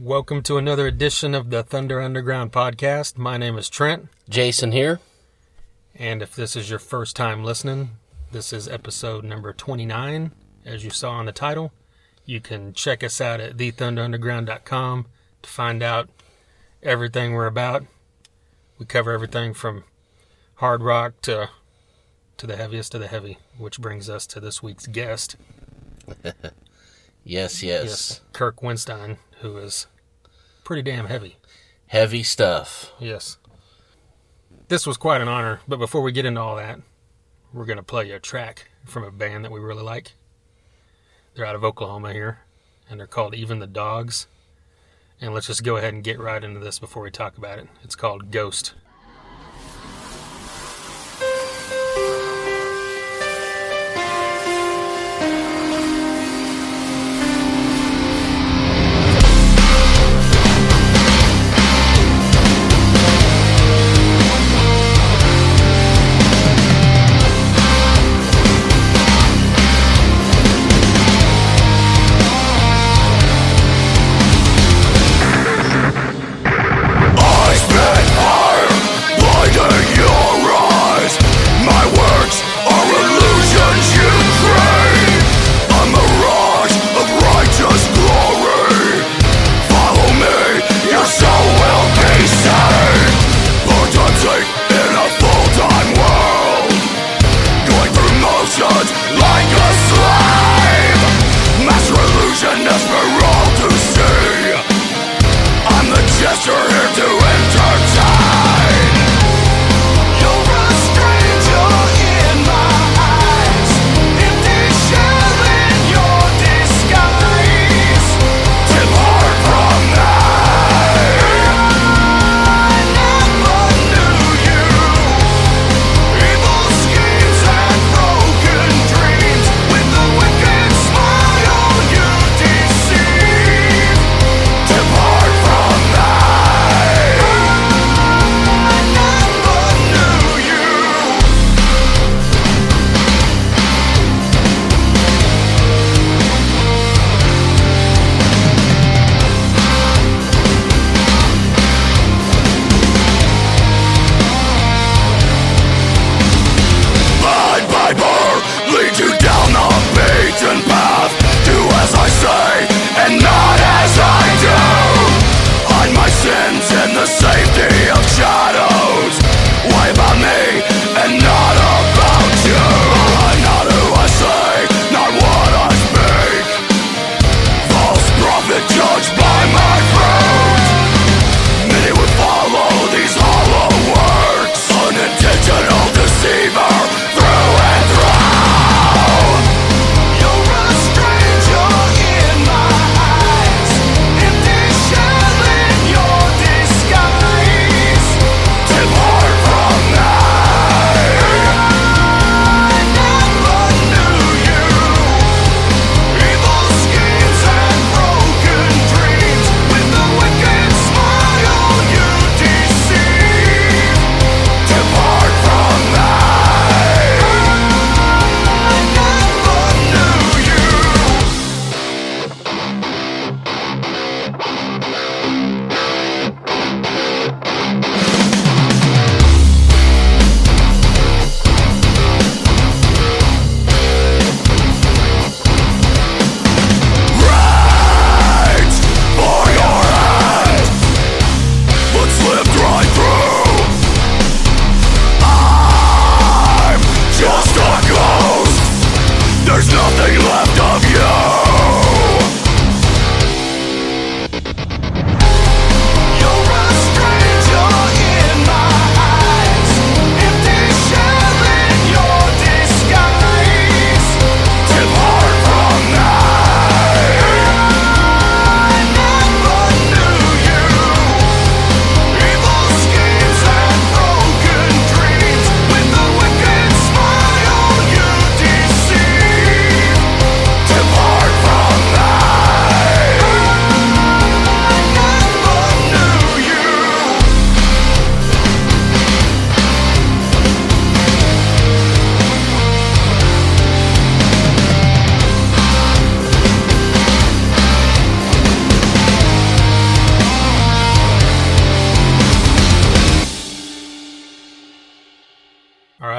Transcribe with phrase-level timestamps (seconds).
[0.00, 3.18] Welcome to another edition of the Thunder Underground podcast.
[3.18, 5.00] My name is Trent, Jason here.
[5.92, 7.90] and if this is your first time listening,
[8.30, 10.30] this is episode number 29,
[10.64, 11.72] as you saw in the title.
[12.24, 15.06] You can check us out at thethunderunderground.com
[15.42, 16.08] to find out
[16.80, 17.84] everything we're about.
[18.78, 19.82] We cover everything from
[20.56, 21.50] hard rock to
[22.36, 25.34] to the heaviest of the heavy, which brings us to this week's guest.
[27.28, 27.84] Yes, yes.
[27.84, 28.20] Yes.
[28.32, 29.86] Kirk Windstein, who is
[30.64, 31.36] pretty damn heavy.
[31.88, 32.92] Heavy stuff.
[32.98, 33.36] Yes.
[34.68, 36.80] This was quite an honor, but before we get into all that,
[37.52, 40.12] we're going to play you a track from a band that we really like.
[41.34, 42.38] They're out of Oklahoma here,
[42.88, 44.26] and they're called Even the Dogs.
[45.20, 47.68] And let's just go ahead and get right into this before we talk about it.
[47.84, 48.72] It's called Ghost.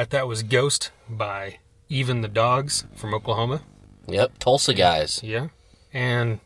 [0.10, 3.62] That was Ghost by Even the Dogs from Oklahoma.
[4.08, 5.22] Yep, Tulsa guys.
[5.24, 5.50] Yeah.
[5.94, 6.40] And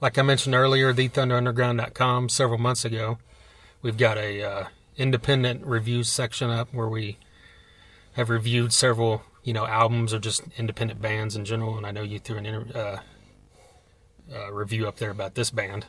[0.00, 3.18] like I mentioned earlier, thethunderunderground.com several months ago,
[3.82, 4.64] we've got a uh,
[4.96, 7.18] independent reviews section up where we
[8.12, 11.76] have reviewed several, you know, albums or just independent bands in general.
[11.76, 13.00] And I know you threw an inter-
[14.30, 15.86] uh, uh, review up there about this band.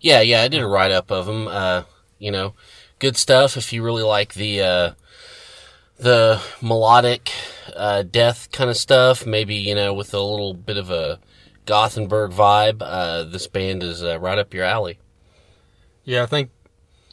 [0.00, 1.48] Yeah, yeah, I did a write up of them.
[1.48, 1.84] Uh,
[2.18, 2.54] you know,
[2.98, 3.56] good stuff.
[3.56, 4.90] If you really like the uh,
[5.98, 7.30] the melodic
[7.74, 11.18] uh, death kind of stuff, maybe you know with a little bit of a
[11.64, 14.98] Gothenburg vibe, uh, this band is uh, right up your alley.
[16.04, 16.50] Yeah, I think,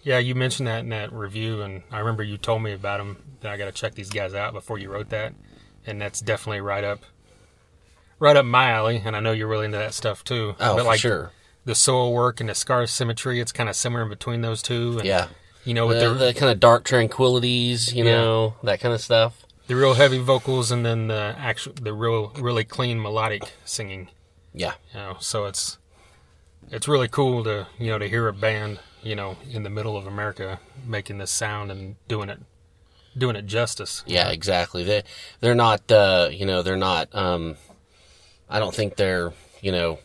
[0.04, 3.18] yeah, you mentioned that in that review, and I remember you told me about them.
[3.42, 5.34] That I got to check these guys out before you wrote that,
[5.86, 7.00] and that's definitely right up,
[8.20, 9.02] right up my alley.
[9.04, 10.56] And I know you're really into that stuff too.
[10.60, 11.32] Oh, but for like sure.
[11.66, 14.98] the Soilwork and the scar symmetry, it's kind of similar in between those two.
[15.00, 15.28] And, Yeah,
[15.66, 18.12] you know, with the, the, the kind of dark tranquilities, you Yeah.
[18.18, 19.46] know, that kind of stuff.
[19.68, 24.10] the real heavy vocals, and then the actual, the real, really clean melodic singing.
[24.54, 25.78] Yeah, You know, so it's
[26.72, 29.98] it's really cool to you know to hear a band you know in the middle
[29.98, 32.40] of America making this sound and doing it
[33.18, 34.04] doing it justice.
[34.06, 34.84] yeah, exactly.
[34.84, 35.04] They
[35.40, 37.14] they're not, uh, you know, they're not.
[37.16, 37.56] Um,
[38.50, 40.00] I don't think they're, you know,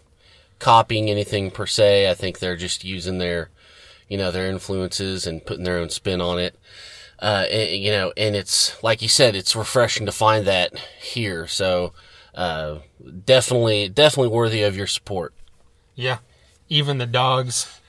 [0.58, 2.08] copying anything per se.
[2.10, 3.50] I think they're just using their,
[4.08, 6.58] you know, their influences and putting their own spin on it.
[7.20, 11.46] Uh, and, you know, and it's like you said, it's refreshing to find that here.
[11.46, 11.92] So,
[12.34, 12.78] uh,
[13.24, 15.34] definitely, definitely worthy of your support.
[15.94, 16.18] Yeah,
[16.68, 17.80] even the dogs,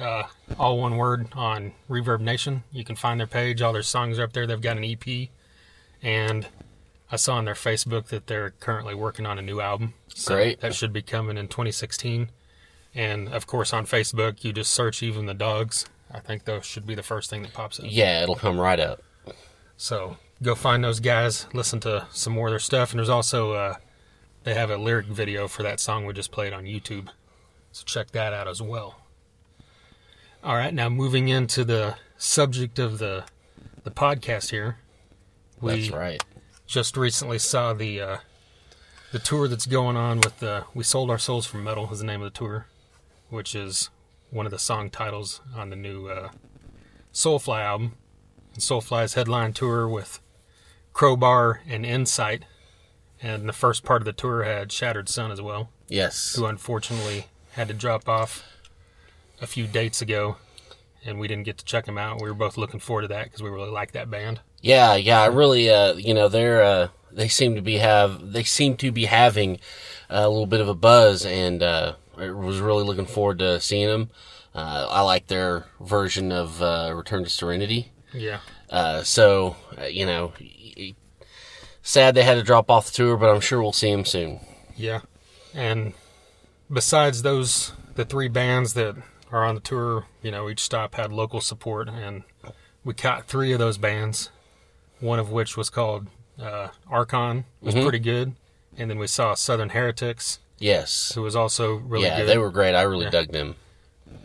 [0.00, 0.22] uh,
[0.58, 2.62] all one word on Reverb Nation.
[2.72, 3.60] You can find their page.
[3.60, 4.46] All their songs are up there.
[4.46, 5.28] They've got an EP,
[6.02, 6.46] and
[7.12, 9.92] I saw on their Facebook that they're currently working on a new album.
[10.14, 10.60] So Great.
[10.60, 12.30] That should be coming in 2016.
[12.94, 16.86] And of course, on Facebook, you just search "Even the Dogs." I think those should
[16.86, 17.86] be the first thing that pops up.
[17.88, 19.02] Yeah, it'll come right up.
[19.76, 23.52] So go find those guys, listen to some more of their stuff, and there's also
[23.52, 23.74] uh,
[24.44, 27.08] they have a lyric video for that song we just played on YouTube.
[27.72, 28.96] So check that out as well.
[30.42, 33.24] All right, now moving into the subject of the
[33.84, 34.78] the podcast here.
[35.60, 36.24] We That's right.
[36.66, 38.16] just recently saw the uh,
[39.12, 42.06] the tour that's going on with the "We Sold Our Souls for Metal" is the
[42.06, 42.66] name of the tour,
[43.30, 43.90] which is
[44.30, 46.30] one of the song titles on the new uh,
[47.12, 47.96] Soulfly album.
[48.54, 50.20] And Soulfly's headline tour with
[50.92, 52.42] Crowbar and Incite,
[53.22, 56.34] and the first part of the tour had Shattered Sun as well, Yes.
[56.34, 58.44] who unfortunately had to drop off
[59.40, 60.36] a few dates ago,
[61.04, 62.20] and we didn't get to check them out.
[62.20, 64.40] We were both looking forward to that because we really like that band.
[64.60, 68.42] Yeah, yeah, I really, uh, you know, they're, uh, they seem to be have, they
[68.42, 69.58] seem to be having
[70.08, 73.88] a little bit of a buzz, and uh, I was really looking forward to seeing
[73.88, 74.10] them.
[74.54, 77.92] Uh, I like their version of uh, Return to Serenity.
[78.12, 78.40] Yeah.
[78.68, 80.32] Uh, so, uh, you know,
[81.82, 84.40] sad they had to drop off the tour, but I'm sure we'll see them soon.
[84.76, 85.00] Yeah.
[85.54, 85.94] And
[86.72, 88.96] besides those, the three bands that
[89.32, 92.24] are on the tour, you know, each stop had local support, and
[92.84, 94.30] we caught three of those bands,
[95.00, 96.08] one of which was called
[96.40, 97.82] uh, Archon, was Mhm.
[97.82, 98.34] pretty good.
[98.76, 101.12] And then we saw Southern Heretics, Yes.
[101.14, 102.08] who was also really good.
[102.10, 102.28] yeah, good.
[102.28, 102.74] they were great.
[102.76, 103.10] I really Yeah.
[103.10, 103.56] dug them.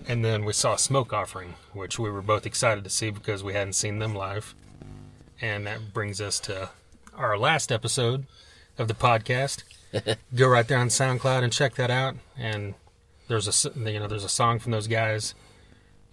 [0.07, 3.53] And then we saw Smoke Offering, which we were both excited to see because we
[3.53, 4.53] hadn't seen them live.
[5.41, 6.69] And that brings us to
[7.15, 8.25] our last episode
[8.77, 9.63] of the podcast.
[10.35, 12.15] Go right there on SoundCloud and check that out.
[12.37, 12.75] And
[13.27, 15.33] there's a you know there's a song from those guys,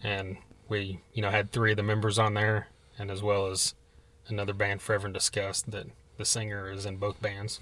[0.02, 0.38] and
[0.69, 3.75] we you know had three of the members on there, and as well as
[4.29, 5.87] another band Forever and Disgust that
[6.17, 7.61] the singer is in both bands.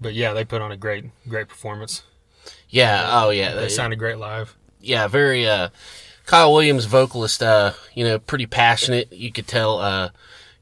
[0.00, 2.02] But yeah, they put on a great great performance.
[2.68, 3.08] Yeah.
[3.22, 3.54] Oh, yeah.
[3.54, 4.56] They sounded great live.
[4.80, 5.68] yeah, very uh
[6.26, 10.10] Kyle Williams vocalist uh you know pretty passionate you could tell uh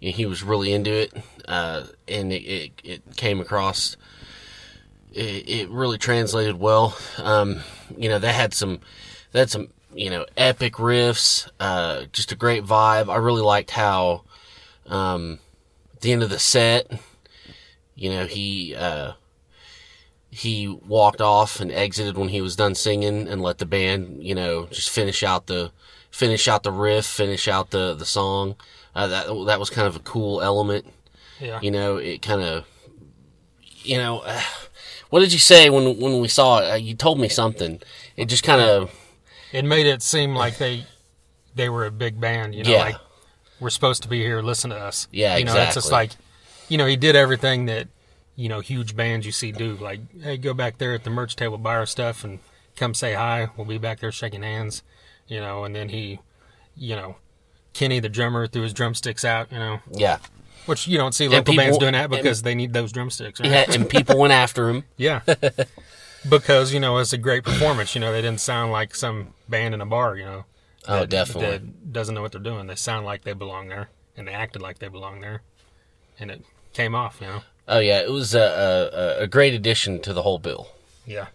[0.01, 1.13] you know, he was really into it
[1.49, 3.97] uh and it it, it came across
[5.13, 7.61] it, it really translated well um
[7.97, 8.81] you know they had some
[9.33, 13.71] they had some you know epic riffs uh just a great vibe I really liked
[13.71, 14.23] how
[14.87, 15.39] um
[15.95, 16.91] at the end of the set
[17.95, 19.13] you know he uh
[20.35, 24.35] he walked off and exited when he was done singing and let the band, you
[24.35, 25.71] know, just finish out the
[26.11, 28.57] finish out the riff, finish out the the song.
[28.95, 30.87] Uh, that that was kind of a cool element.
[31.39, 31.61] Yeah.
[31.61, 32.65] You know, it kind of,
[33.83, 34.41] you know, uh,
[35.11, 36.71] what did you say when when we saw it?
[36.71, 37.81] Uh, you told me something.
[38.17, 38.91] It just kind of,
[39.53, 40.87] it made it seem like they
[41.55, 42.85] they were a big band, you know, Yeah.
[42.85, 42.97] like
[43.61, 45.09] we're supposed to be here, listen to us.
[45.13, 45.93] Yeah, you know, it's just exactly.
[45.93, 46.11] like,
[46.71, 47.89] you know, he did everything that
[48.37, 49.75] you know huge bands you see do.
[49.77, 52.39] Like, hey, go back there at the merch table, buy our stuff, and
[52.77, 53.49] come say hi.
[53.57, 54.83] We'll be back there shaking hands,
[55.29, 55.65] you know.
[55.65, 56.21] And then he,
[56.77, 57.17] you know,
[57.73, 60.19] Kenny the drummer threw his drumsticks out, you know, yeah,
[60.67, 63.41] Which you don't see local people- bands doing that and- because they need those drumsticks,
[63.41, 63.51] right?
[63.51, 64.85] Yeah, and people went after him.
[64.97, 65.21] Yeah.
[66.29, 67.95] because, you know, it's a great performance.
[67.95, 70.45] You know, they didn't sound like some band in a bar, you know.
[70.89, 71.59] Oh, that- definitely.
[71.59, 72.67] That doesn't know what they're doing.
[72.67, 75.43] They sound like they belong there, and they acted like they belong there.
[76.19, 77.43] And it came off, you know.
[77.75, 80.69] Oh yeah, it was a, a, a great addition to the whole bill.
[81.07, 81.29] Yeah.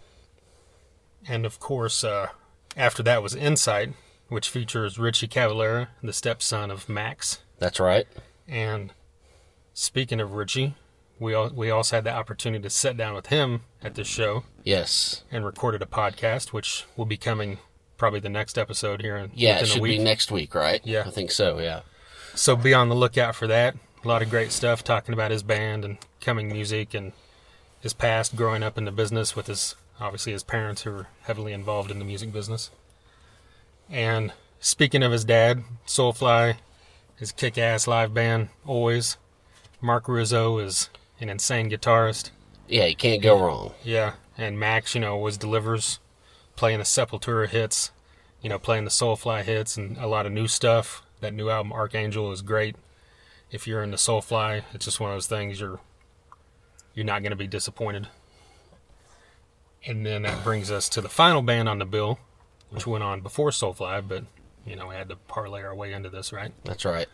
[1.28, 2.28] And of course, uh,
[2.76, 3.94] after that was Incite,
[4.30, 7.40] which features Richie Cavalera, the stepson of Max.
[7.60, 8.08] That's right.
[8.48, 8.94] And
[9.74, 10.76] speaking of Richie,
[11.20, 14.44] we al- we also had the opportunity to sit down with him at this show
[14.64, 15.24] Yes.
[15.32, 17.58] and recorded a podcast, which will be coming
[17.98, 19.98] probably the next episode here in Yeah, it should week.
[19.98, 20.82] be next week, right?
[20.84, 21.04] Yeah.
[21.06, 21.58] I think so.
[21.60, 21.82] Yeah.
[22.36, 23.76] So be on the lookout for that.
[24.08, 27.12] A lot of great stuff talking about his band and coming music and
[27.82, 31.52] his past growing up in the business with his obviously his parents who were heavily
[31.52, 32.72] involved in the music business.
[33.90, 36.56] And speaking of his dad, Soulfly,
[37.18, 39.18] his kick ass live band, always.
[39.82, 42.30] Mark Rizzo is an insane guitarist.
[42.70, 43.74] Yeah, you can't go wrong.
[43.84, 44.14] Yeah.
[44.38, 46.00] And Max, you know, always delivers
[46.56, 47.92] playing the Sepultura hits,
[48.42, 51.04] you know, playing the Soulfly hits and a lot of new stuff.
[51.20, 52.78] That new album Archangel is great.
[53.52, 55.80] If you're in into Soulfly, it's just one of those things you're
[56.94, 58.08] you're not going to be disappointed.
[59.86, 62.20] And then that brings us to the final band on the bill,
[62.72, 64.24] which went on before Soulfly, but
[64.66, 66.52] you know, we had to parlay our way into this, right?
[66.66, 67.08] That's right.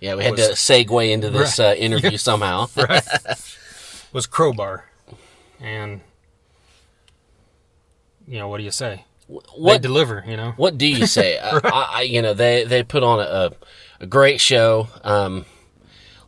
[0.00, 1.70] Yeah, we had Was- to segue into this Right.
[1.70, 2.66] uh, interview somehow.
[4.12, 4.86] Was Crowbar.
[5.60, 6.00] And
[8.26, 9.04] you know, what do you say?
[9.28, 10.52] They what deliver, you know.
[10.56, 11.38] What do you say?
[11.38, 13.52] Uh, I, I, you know, they they put on a,
[14.00, 14.88] a great show.
[15.02, 15.46] Um,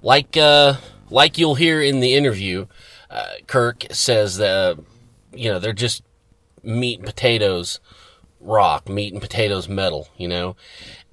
[0.04, 0.75] like uh,
[1.11, 2.66] like you'll hear in the interview,
[3.11, 4.75] uh, Kirk says that uh,
[5.32, 6.02] you know they're just
[6.62, 7.80] meat and potatoes
[8.38, 10.08] rock, meat and potatoes metal.
[10.16, 10.56] You know,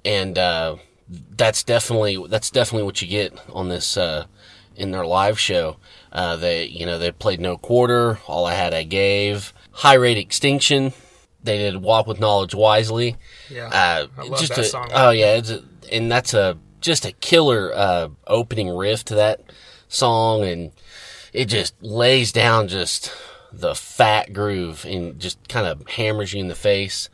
[0.04, 0.76] and uh,
[1.08, 4.26] that's definitely that's definitely what you get on this uh,
[4.76, 5.78] in their live show.
[6.12, 10.18] Uh, they you know they played no quarter, all I had I gave, high rate
[10.18, 10.92] extinction.
[11.42, 13.16] They did walk with knowledge wisely.
[13.50, 13.66] Yeah.
[13.66, 14.90] Uh, I love just that a, song.
[14.92, 19.40] Oh yeah, it's a, and that's a just a killer uh, opening riff to that
[19.88, 20.72] song, and
[21.32, 23.12] it just lays down just
[23.52, 27.08] the fat groove and just kind of hammers you in the face.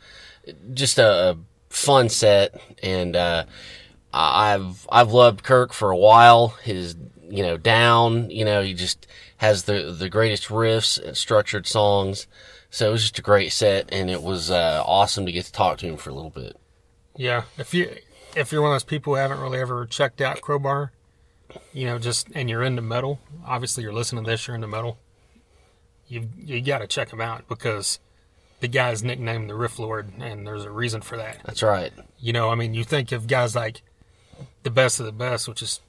[0.73, 1.37] Just a, a
[1.69, 3.45] fun set, and uh,
[4.13, 6.49] I've I've loved Kirk for a while.
[6.63, 6.95] His
[7.29, 9.07] you know down, you know he just
[9.37, 12.27] has the the greatest riffs and structured songs.
[12.71, 15.51] So it was just a great set, and it was uh, awesome to get to
[15.51, 16.55] talk to him for a little bit.
[17.15, 17.95] Yeah, if you
[18.35, 20.91] if you're one of those people who haven't really ever checked out Crowbar,
[21.73, 24.97] you know, just and you're into metal, obviously you're listening to this, you're into metal.
[26.07, 27.99] You've you got to check him out because
[28.59, 31.37] the guy's nicknamed the Riff Lord, and there's a reason for that.
[31.45, 31.91] That's right.
[32.19, 33.83] You know, I mean, you think of guys like
[34.63, 35.81] the best of the best, which is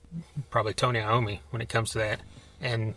[0.50, 2.20] probably Tony Iommi when it comes to that,
[2.60, 2.94] and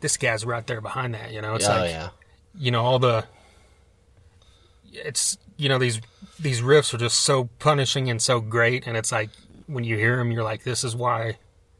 [0.00, 1.32] this guy's right there behind that.
[1.32, 2.10] You know, it's oh like yeah.
[2.58, 3.24] you know all the
[4.92, 6.00] it's you know these
[6.40, 9.30] these riffs are just so punishing and so great and it's like
[9.66, 11.38] when you hear them you're like this is why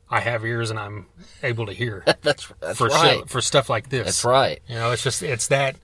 [0.09, 1.07] I have ears and I'm
[1.43, 3.19] able to hear That's that's for right.
[3.19, 4.61] shit, for stuff like this That's right.
[4.69, 5.75] you know it's just it's that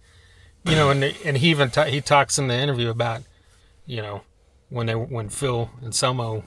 [0.65, 3.23] you know and and he even ta- he talks in the interview about
[3.85, 4.23] you know
[4.69, 6.45] when they when Phil Anselmo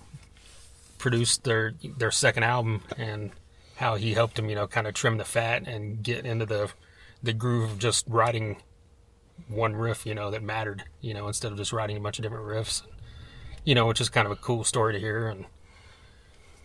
[1.00, 3.32] produced their their second album and
[3.76, 6.72] how he helped him you know kind of trim the fat and get into the
[7.22, 8.56] the groove of just writing
[9.48, 12.24] one riff you know that mattered you know instead of just writing a bunch of
[12.24, 12.82] different riffs
[13.66, 15.46] you know which is kind of a cool story to hear and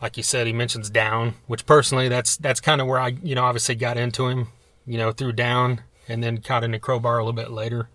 [0.02, 3.34] like you said he mentions down which personally that's that's kind of where i you
[3.34, 4.48] know obviously got into him
[4.86, 7.88] you know through down and then caught into crowbar a little bit later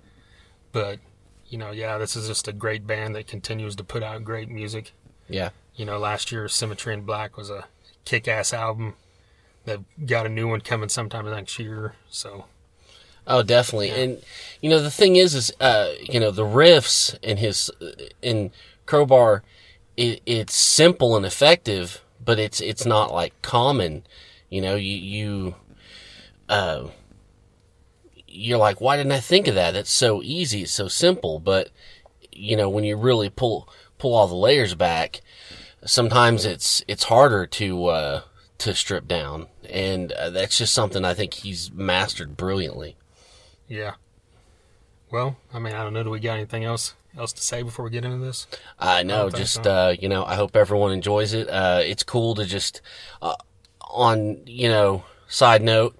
[0.72, 1.00] but
[1.48, 4.50] you know yeah this is just a great band that continues to put out great
[4.50, 4.94] music
[5.30, 5.50] Yeah.
[5.76, 7.66] you know, last year Symmetry in Black was a
[8.04, 8.96] kick-ass album.
[9.64, 11.96] They've got a new one coming sometime next year.
[12.10, 12.46] So
[13.28, 13.90] Oh, definitely.
[13.90, 14.22] And
[14.62, 17.70] you know the thing is, is uh, you know the riffs in his
[18.22, 18.52] in
[18.86, 19.44] Crowbar,
[19.96, 24.04] it, it's simple and effective, but it's it's not like common.
[24.50, 25.56] You know, you you
[26.50, 26.88] uh,
[28.28, 29.76] you're like, why didn't I think of that?
[29.76, 31.40] It's so easy, it's so simple.
[31.40, 31.70] But
[32.32, 35.22] you know, when you really pull pull all the layers back,
[35.86, 38.22] sometimes it's it's harder to uh,
[38.58, 42.98] to strip down, and uh, that's just something I think he's mastered brilliantly.
[43.72, 43.94] Yeah.
[45.12, 46.04] Well, I mean, I don't know.
[46.04, 48.48] Do we got anything else else to say before we get into this?
[48.78, 49.30] I know.
[49.30, 49.72] Just so.
[49.72, 51.50] uh, you know, I hope everyone enjoys it.
[51.50, 52.82] Uh, it's cool to just
[53.22, 53.36] uh,
[53.82, 55.04] on you know.
[55.28, 55.98] Side note,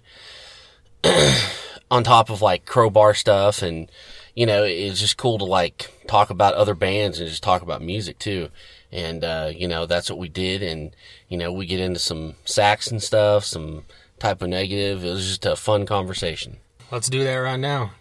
[1.90, 3.90] on top of like crowbar stuff and
[4.36, 7.82] you know, it's just cool to like talk about other bands and just talk about
[7.82, 8.50] music too.
[8.92, 10.62] And, uh, you know, that's what we did.
[10.62, 10.94] And,
[11.30, 13.86] you know, we get into some Saxon stuff, some
[14.20, 15.04] Type O Negative.
[15.04, 16.58] It was just a fun conversation.
[16.92, 17.92] Let's do that right now.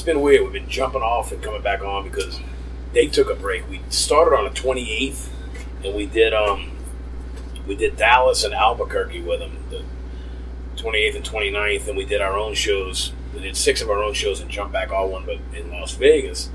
[0.00, 0.42] It's been weird.
[0.44, 2.40] We've been jumping off and coming back on because
[2.94, 3.68] they took a break.
[3.68, 5.30] We started on the twenty eighth,
[5.84, 6.70] and we did um,
[7.66, 9.84] we did Dallas and Albuquerque with them, the
[10.80, 13.12] twenty eighth and 29th, and we did our own shows.
[13.34, 15.92] We did six of our own shows and jumped back all one, but in Las
[15.92, 16.48] Vegas.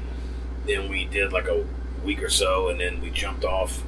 [0.65, 1.63] Then we did like a
[2.03, 3.83] week or so, and then we jumped off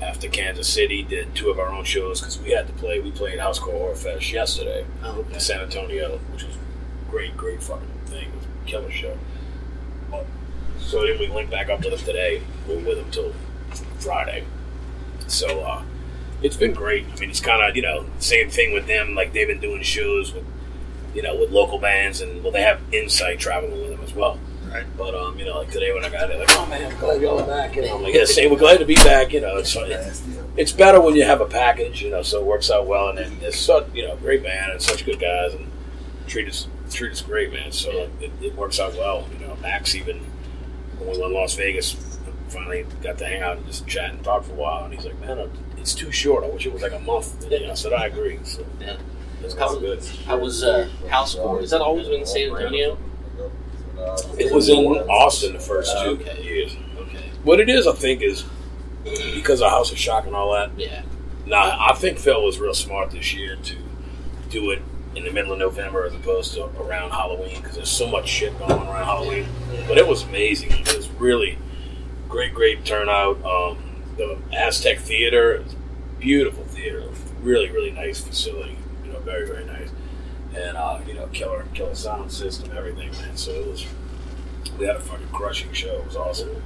[0.00, 1.02] after Kansas City.
[1.02, 2.98] Did two of our own shows because we had to play.
[2.98, 6.56] We played Housecore Horror Fest yesterday Oh, in San Antonio, which was
[7.10, 8.32] great, great fucking thing.
[8.66, 9.16] It killer show.
[10.78, 12.42] So then we went back up to them today.
[12.68, 13.32] We were with them till
[13.98, 14.44] Friday.
[15.26, 15.82] So uh,
[16.42, 17.06] it's been great.
[17.16, 19.14] I mean, it's kind of you know same thing with them.
[19.14, 20.44] Like they've been doing shows with
[21.14, 24.38] you know with local bands, and well, they have Incite traveling with them as well.
[24.70, 24.86] Right.
[24.96, 27.20] But um, you know, like today when I got there, like, oh man, I'm glad
[27.20, 27.74] y'all are back.
[27.76, 28.50] You know, I'm like, yeah, same.
[28.50, 29.32] We're glad to be back.
[29.32, 29.76] You know, it's
[30.56, 32.02] it's better when you have a package.
[32.02, 34.72] You know, so it works out well, and then it's such you know great band
[34.72, 35.70] and such good guys, and
[36.26, 37.72] treat us treat us great, man.
[37.72, 39.26] So it, it works out well.
[39.38, 40.18] You know, Max even
[40.98, 41.96] when we went to Las Vegas,
[42.48, 45.04] finally got to hang out and just chat and talk for a while, and he's
[45.04, 46.44] like, man, it's too short.
[46.44, 47.42] I wish it was like a month.
[47.42, 48.38] And, you know, I said, I agree.
[48.44, 48.96] So Yeah.
[49.42, 50.02] it's How, good.
[50.26, 51.62] how was uh, Housecore?
[51.62, 52.98] Is that always been in San Antonio?
[54.38, 56.42] It was in Austin the first two Okay.
[56.42, 56.76] years.
[56.98, 57.30] Okay.
[57.44, 58.44] What it is, I think, is
[59.34, 60.70] because of House of Shock and all that.
[60.76, 61.02] Yeah.
[61.46, 63.76] Now, I think Phil was real smart this year to
[64.50, 64.82] do it
[65.16, 68.56] in the middle of November as opposed to around Halloween because there's so much shit
[68.58, 69.46] going on around Halloween.
[69.88, 70.70] But it was amazing.
[70.72, 71.58] It was really
[72.28, 73.42] great, great turnout.
[73.44, 73.78] Um,
[74.16, 75.64] the Aztec Theater,
[76.18, 77.02] beautiful theater,
[77.42, 78.76] really, really nice facility.
[79.04, 79.88] You know, very, very nice,
[80.54, 83.36] and uh, you know, killer, killer sound system, everything, man.
[83.36, 83.86] So it was.
[84.78, 86.00] We had a fucking crushing show.
[86.00, 86.62] It was awesome.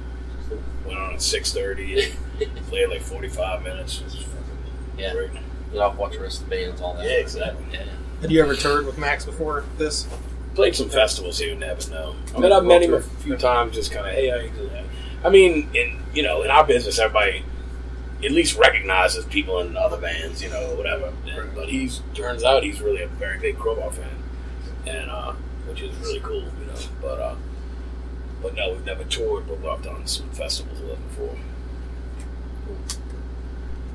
[0.85, 2.13] Went on at six thirty.
[2.69, 3.99] Played like forty five minutes.
[4.01, 5.13] It was fucking Yeah.
[5.13, 5.31] great.
[5.71, 7.05] Get off, watch the rest of the bands, all that.
[7.05, 7.63] Yeah, exactly.
[7.71, 7.85] Yeah.
[8.21, 10.07] Had you ever toured with Max before this?
[10.53, 11.81] Played some festivals here in Never
[12.35, 14.89] I mean, I've met him a few times, just kind of, hey, how you doing?
[15.23, 17.43] I mean, in you know, in our business, everybody
[18.23, 21.13] at least recognizes people in other bands, you know, whatever.
[21.25, 24.09] And, but he's turns out he's really a very big Crowbar fan,
[24.85, 25.33] and uh,
[25.67, 26.79] which is really cool, you know.
[27.01, 27.35] But uh,
[28.41, 31.37] but no, we've never toured, but we've done some festivals with him before.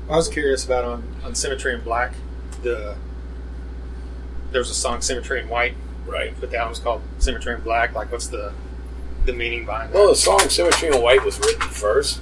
[0.09, 2.13] I was curious about on, on Symmetry in Black.
[2.63, 2.95] The
[4.51, 6.33] there was a song Symmetry in White, Right.
[6.39, 7.93] but the album's called Symmetry in Black.
[7.93, 8.53] Like, what's the
[9.25, 9.97] the meaning behind that?
[9.97, 12.21] Well, the song "Symmetry in White" was written first,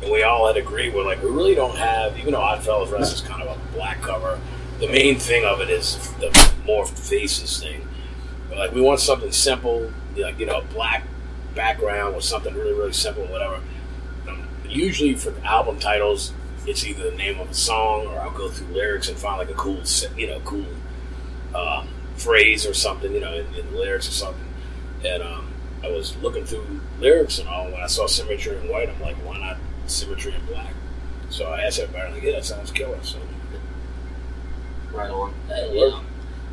[0.00, 0.94] and we all had agreed.
[0.94, 4.00] We're like, we really don't have, even though Oddfellows Rest is kind of a black
[4.00, 4.38] cover.
[4.78, 6.28] The main thing of it is the
[6.66, 7.86] morphed faces thing.
[8.48, 11.04] But like, we want something simple, like you know, black
[11.56, 13.60] background with something really, really simple, whatever.
[14.28, 16.32] Um, usually for album titles,
[16.66, 19.50] it's either the name of a song, or I'll go through lyrics and find like
[19.50, 19.80] a cool,
[20.16, 20.66] you know, cool
[21.54, 24.44] um, phrase or something, you know, in, in the lyrics or something.
[25.04, 25.48] And um,
[25.82, 27.66] I was looking through lyrics and all.
[27.66, 30.72] When I saw Symmetry in White, I'm like, why not Symmetry in Black?
[31.30, 32.98] So I asked everybody, like, yeah, that sounds killer.
[33.02, 33.18] So
[34.92, 35.34] Right on.
[35.50, 36.00] Uh, yeah.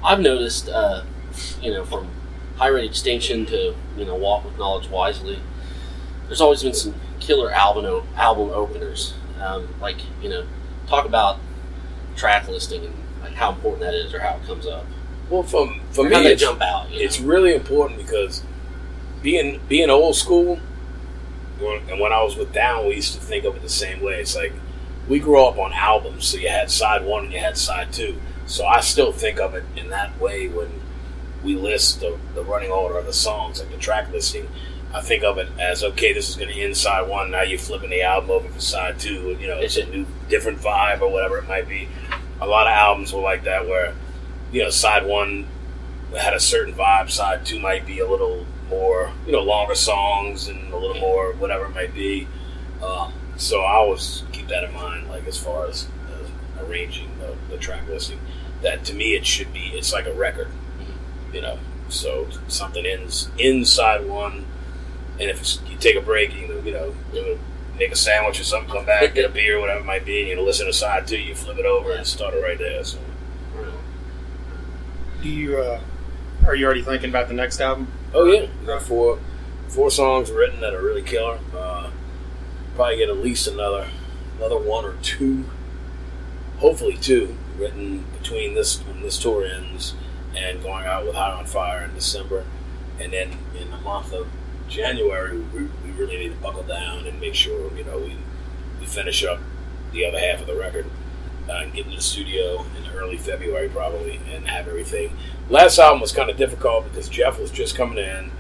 [0.04, 1.04] I've noticed, uh,
[1.62, 2.08] you know, from
[2.58, 5.40] High Rate Extinction to, you know, Walk with Knowledge Wisely,
[6.28, 9.14] there's always been some killer album, o- album openers.
[9.40, 10.46] Um, like, you know,
[10.88, 11.40] talk about
[12.16, 14.86] track listing and like how important that is or how it comes up.
[15.29, 16.89] well, from for Or me, it's, jump out.
[16.89, 17.05] You know?
[17.05, 18.43] it's really important because
[19.21, 20.60] being being old school,
[21.60, 24.19] and when I was with Down, we used to think of it the same way.
[24.19, 24.53] It's like
[25.07, 28.19] we grew up on albums, so you had side one and you had side two.
[28.47, 30.81] So I still think of it in that way when
[31.43, 34.47] we list the, the running order of the songs, like the track listing.
[34.93, 37.31] I think of it as okay, this is going to end side one.
[37.31, 39.29] Now you're flipping the album over for side two.
[39.31, 41.88] and, You know, it's a new, different vibe or whatever it might be.
[42.41, 43.93] A lot of albums were like that, where
[44.51, 45.47] you know, side one
[46.17, 47.10] had a certain vibe.
[47.10, 51.34] Side two might be a little more, you know, longer songs and a little more
[51.34, 52.27] whatever it might be.
[52.82, 57.36] Um, so I always keep that in mind, like as far as uh, arranging the,
[57.49, 58.19] the track listing.
[58.62, 59.71] That to me, it should be.
[59.73, 60.49] It's like a record,
[61.34, 61.60] you know.
[61.89, 64.45] So something ends inside one,
[65.19, 67.39] and if it's, you take a break, you know, you know,
[67.82, 70.30] make a sandwich or something, come back, get a beer, whatever it might be, and
[70.30, 72.84] you listen to side two, you flip it over and start it right there.
[72.84, 73.00] So
[75.22, 75.58] Do you?
[75.58, 75.82] Uh,
[76.46, 77.88] are you already thinking about the next album?
[78.13, 79.20] Oh yeah, we got four
[79.67, 81.39] four songs written that are really killer.
[81.56, 81.89] Uh,
[82.76, 83.88] probably get at least another
[84.38, 85.46] another one or two,
[86.58, 89.96] hopefully two, written between this when this tour ends
[90.36, 92.46] and going out with High on Fire in December,
[93.00, 94.28] and then in the month of
[94.67, 98.17] January we, we really need to buckle down and make sure you know we
[98.80, 99.39] we finish up
[99.91, 100.86] the other half of the record
[101.49, 105.15] uh, and get into the studio in early February probably and have everything.
[105.49, 108.32] Last album was kind of difficult because Jeff was just coming in.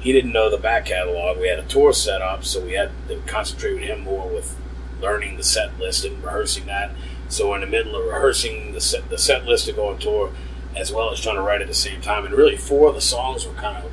[0.00, 1.38] He didn't know the back catalog.
[1.38, 4.56] We had a tour set up, so we had to concentrate with him more with
[5.00, 6.90] learning the set list and rehearsing that.
[7.28, 10.32] So in the middle of rehearsing the set, the set list to go on tour,
[10.74, 12.24] as well as trying to write at the same time.
[12.24, 13.92] And really, four of the songs were kind of,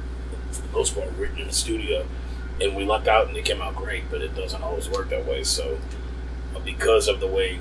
[0.51, 2.05] for the most part, written in the studio,
[2.61, 4.09] and we lucked out and it came out great.
[4.09, 5.43] But it doesn't always work that way.
[5.43, 5.79] So
[6.55, 7.59] uh, because of the way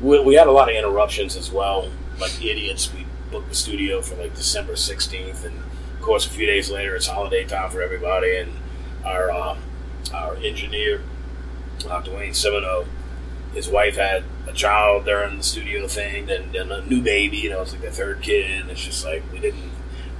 [0.00, 4.02] we, we had a lot of interruptions as well, like idiots, we booked the studio
[4.02, 7.80] for like December 16th, and of course, a few days later, it's holiday time for
[7.80, 8.52] everybody, and
[9.04, 9.56] our uh,
[10.12, 11.02] our engineer,
[11.88, 12.86] uh, Duane Simoneaux,
[13.54, 17.38] his wife had a child during the studio thing, and, and a new baby.
[17.38, 19.71] You know, it's like their third kid, and it's just like we didn't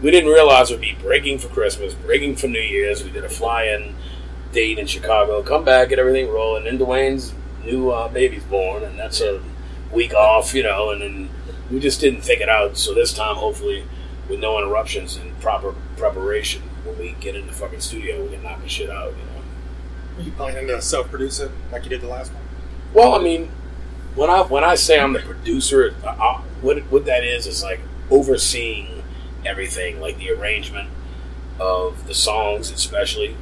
[0.02, 3.04] we didn't realize we'd be breaking for Christmas, breaking for New Year's.
[3.04, 3.94] We did a fly-in
[4.52, 6.66] date in Chicago, come back, get everything rolling.
[6.66, 7.32] And Duane's
[7.64, 9.40] new uh, baby's born, and that's a
[9.92, 11.30] week off, you know, and then
[11.70, 12.76] we just didn't think it out.
[12.76, 13.84] So this time, hopefully,
[14.28, 18.42] with no interruptions and proper preparation, when we get in the fucking studio, we can
[18.42, 20.18] knock the shit out, you know.
[20.18, 22.42] Are you planning to self-produce it like you did the last one?
[22.92, 23.50] Well, I mean,
[24.14, 27.80] when I when I say I'm the producer, I, what what that is is like
[28.10, 29.01] overseeing
[29.44, 30.88] everything, like the arrangement
[31.58, 33.36] of the songs, especially,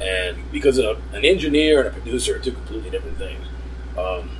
[0.00, 3.46] and because a, an engineer and a producer are two completely different things.
[3.98, 4.30] Um,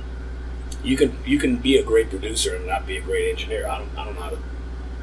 [0.83, 3.67] you can you can be a great producer and not be a great engineer.
[3.67, 4.39] I don't I don't know how to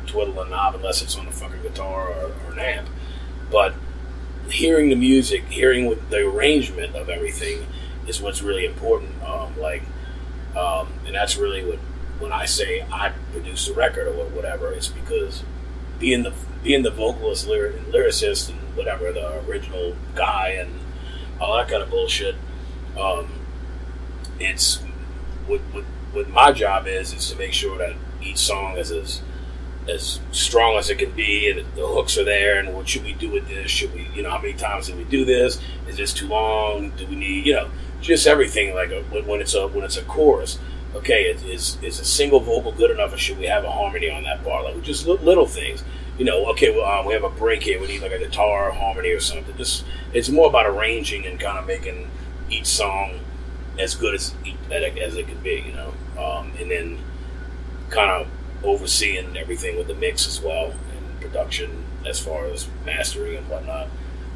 [0.07, 2.89] twiddle a knob unless it's on a fucking guitar or, or an amp,
[3.51, 3.75] but
[4.49, 7.67] hearing the music, hearing what the arrangement of everything
[8.07, 9.23] is what's really important.
[9.23, 9.83] Um, like,
[10.55, 11.79] um, and that's really what
[12.19, 15.43] when I say I produce the record or whatever, it's because
[16.05, 20.71] being the being the vocalist, lyric, lyricist, and whatever the original guy and
[21.41, 22.35] all that kind of bullshit.
[22.99, 23.29] Um,
[24.39, 24.81] it's
[25.47, 29.23] what, what what my job is is to make sure that each song is as
[29.89, 32.59] as strong as it can be, and the hooks are there.
[32.59, 33.71] And what should we do with this?
[33.71, 35.59] Should we, you know, how many times did we do this?
[35.89, 36.91] Is this too long?
[36.91, 37.71] Do we need, you know,
[38.03, 40.59] just everything like a, when it's a when it's a chorus?
[40.95, 44.23] Okay, is, is a single vocal good enough, or should we have a harmony on
[44.25, 44.63] that bar?
[44.63, 45.83] Like just little things,
[46.19, 46.47] you know.
[46.53, 47.81] Okay, well, um, we have a break here.
[47.81, 49.57] We need like a guitar harmony or something.
[49.57, 52.09] Just it's more about arranging and kind of making
[52.49, 53.21] each song
[53.79, 54.35] as good as
[54.71, 55.93] as it can be, you know.
[56.19, 56.99] Um, and then
[57.91, 58.29] kind of
[58.63, 63.89] overseeing everything with the mix as well and production as far as mastering and whatnot.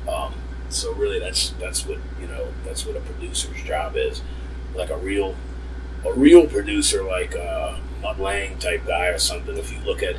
[0.08, 0.34] Um,
[0.68, 2.48] so really, that's that's what you know.
[2.64, 4.22] That's what a producer's job is.
[4.74, 5.34] Like a real,
[6.04, 9.56] a real producer, like uh, a Mutt Lange type guy or something.
[9.56, 10.16] If you look at,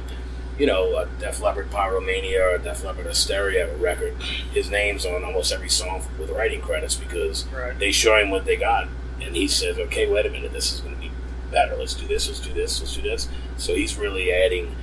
[0.57, 4.13] you know, a Def Leppard Pyromania or a Def Leppard Hysteria record,
[4.53, 7.77] his name's on almost every song with writing credits because Right.
[7.79, 8.87] they show him what they got,
[9.21, 11.11] and he says, "Okay, wait a minute, this is going to be
[11.51, 11.75] better.
[11.75, 12.27] Let's do this.
[12.27, 12.79] Let's do this.
[12.79, 14.75] Let's do this." So he's really adding,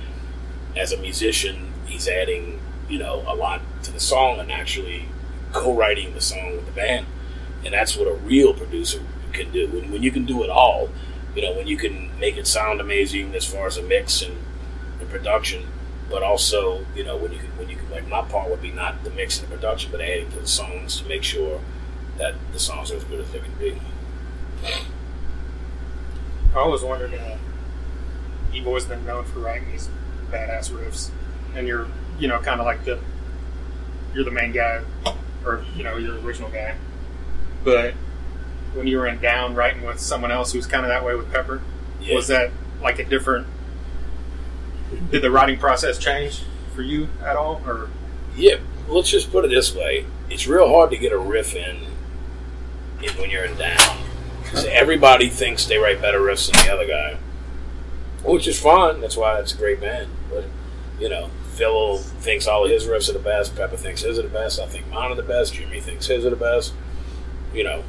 [0.75, 5.05] as a musician, he's adding, you know, a lot to the song and actually
[5.53, 7.05] co-writing the song with the band,
[7.63, 9.01] and that's what a real producer
[9.31, 9.67] can do.
[9.67, 10.89] When, when you can do it all,
[11.35, 14.35] you know, when you can make it sound amazing as far as a mix and,
[14.99, 15.67] and production,
[16.09, 18.71] but also, you know, when you can, when you can, like my part would be
[18.71, 21.61] not the mix and the production, but adding to the songs to make sure
[22.17, 23.79] that the songs are as good as they can be.
[26.55, 27.13] I always wondered.
[27.13, 27.37] Uh,
[28.51, 29.89] you've always been known for writing these
[30.31, 31.11] badass riffs,
[31.55, 31.87] and you're,
[32.17, 32.99] you know, kind of like the,
[34.13, 34.81] you're the main guy,
[35.45, 36.75] or you know, you're the original guy.
[37.63, 37.93] But
[38.77, 41.31] when you were in Down writing with someone else who's kind of that way with
[41.31, 41.61] Pepper,
[41.99, 42.15] Yeah.
[42.15, 43.47] was that like a different?
[45.11, 46.41] Did the writing process change
[46.75, 47.89] for you at all, or
[48.35, 51.77] Yeah, let's just put it this way: it's real hard to get a riff in,
[53.01, 53.97] in when you're in down.
[54.45, 57.17] 'Cause everybody thinks they write better riffs than the other guy,
[58.23, 59.01] which is fine.
[59.01, 60.07] That's why it's a great band.
[60.29, 60.45] But
[60.99, 63.55] you know, Phil thinks all of his riffs are the best.
[63.57, 64.59] Pepper thinks his are the best.
[64.59, 65.55] I think mine are the best.
[65.55, 66.73] Jimmy thinks his are the best.
[67.53, 67.83] You know,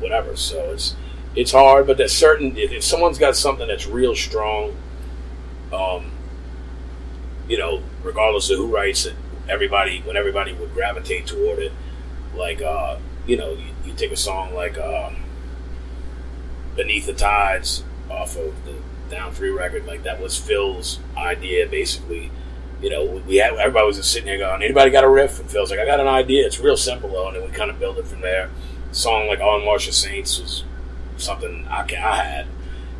[0.00, 0.36] whatever.
[0.36, 0.96] So it's
[1.36, 4.76] it's hard, but there's certain if, if someone's got something that's real strong,
[5.72, 6.10] um,
[7.48, 9.14] you know, regardless of who writes it,
[9.48, 11.72] everybody when everybody would gravitate toward it.
[12.34, 15.16] Like uh, you know, you, you take a song like um,
[16.76, 18.74] "Beneath the Tides" off of the
[19.10, 19.86] Down Three record.
[19.86, 22.30] Like that was Phil's idea, basically.
[22.80, 25.50] You know, we had everybody was just sitting there going, "Anybody got a riff?" And
[25.50, 26.46] Phil's like, "I got an idea.
[26.46, 28.50] It's real simple though," and then we kind of build it from there.
[28.92, 30.64] Song like "On of Saints" was
[31.16, 32.46] something I, I had.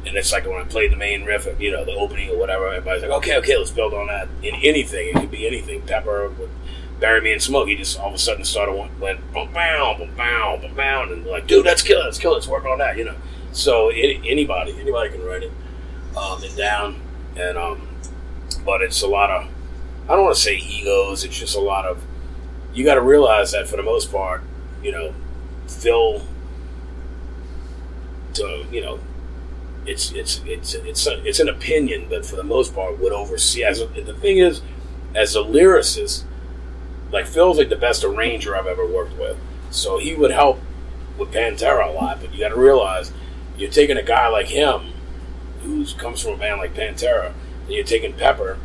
[0.07, 2.39] And it's like when I played the main riff, of, you know, the opening or
[2.39, 4.29] whatever, everybody's like, okay, okay, let's build on that.
[4.43, 5.83] In anything, it could be anything.
[5.83, 6.49] Pepper would
[7.01, 7.69] bury me in smoke.
[7.69, 11.27] He just all of a sudden started went, boom, bow, boom, bow, boom, bow, and
[11.27, 13.17] like, dude, let's kill it, let's kill it, let's work on that, you know.
[13.53, 15.53] So any, anybody, anybody can write it
[16.17, 17.01] um, and down,
[17.37, 17.89] and um,
[18.65, 19.49] but it's a lot of,
[20.09, 21.25] I don't want to say egos.
[21.25, 22.03] It's just a lot of,
[22.73, 24.43] you got to realize that for the most part,
[24.83, 25.15] you know,
[25.71, 26.23] Phil,
[28.35, 28.99] to uh, you know,
[29.87, 33.65] it's it's it's it's a, it's an opinion, but for the most part, would oversee.
[33.65, 34.61] As a, the thing is,
[35.15, 36.25] as a lyricist,
[37.11, 39.39] like Phil's like the best arranger I've ever worked with,
[39.71, 40.61] so he would help
[41.17, 42.21] with Pantera a lot.
[42.21, 43.13] But you got to realize,
[43.57, 44.93] you're taking a guy like him,
[45.63, 47.33] who comes from a band like Pantera,
[47.65, 48.59] and you're taking Pepper,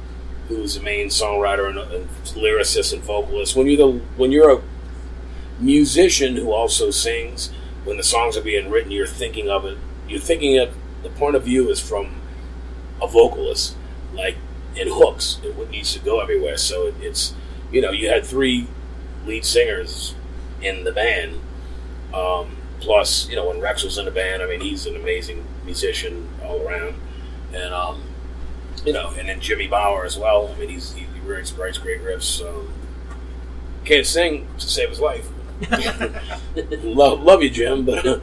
[0.47, 3.55] who's the main songwriter and, and lyricist and vocalist.
[3.55, 4.61] When you're the when you're a
[5.59, 7.51] musician who also sings,
[7.83, 9.77] when the songs are being written, you're thinking of it.
[10.07, 12.21] You're thinking of the point of view is from
[13.01, 13.75] a vocalist,
[14.13, 14.35] like
[14.75, 16.57] in hooks, what needs to go everywhere.
[16.57, 17.33] So it, it's
[17.71, 18.67] you know you had three
[19.25, 20.15] lead singers
[20.61, 21.39] in the band.
[22.13, 25.45] Um, plus, you know when Rex was in the band, I mean he's an amazing
[25.63, 26.95] musician all around,
[27.53, 28.03] and um,
[28.85, 30.53] you know, and then Jimmy Bower as well.
[30.55, 32.41] I mean he's he, writes, great riffs.
[32.45, 32.71] Um,
[33.83, 35.27] can't sing to save his life.
[36.83, 38.21] love, love you, Jim, but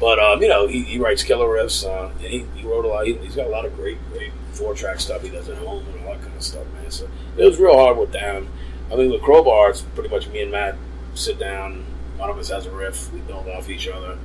[0.00, 1.86] but um, you know he, he writes killer riffs.
[1.86, 3.06] Uh, he, he wrote a lot.
[3.06, 5.84] He, has got a lot of great great four track stuff he does at home
[5.86, 6.90] and all that kind of stuff, man.
[6.90, 8.48] So it was real hard with down.
[8.90, 10.76] I mean, with Crowbar, it's pretty much me and Matt
[11.14, 11.84] sit down.
[12.16, 13.12] One of us has a riff.
[13.12, 14.18] We build off each other,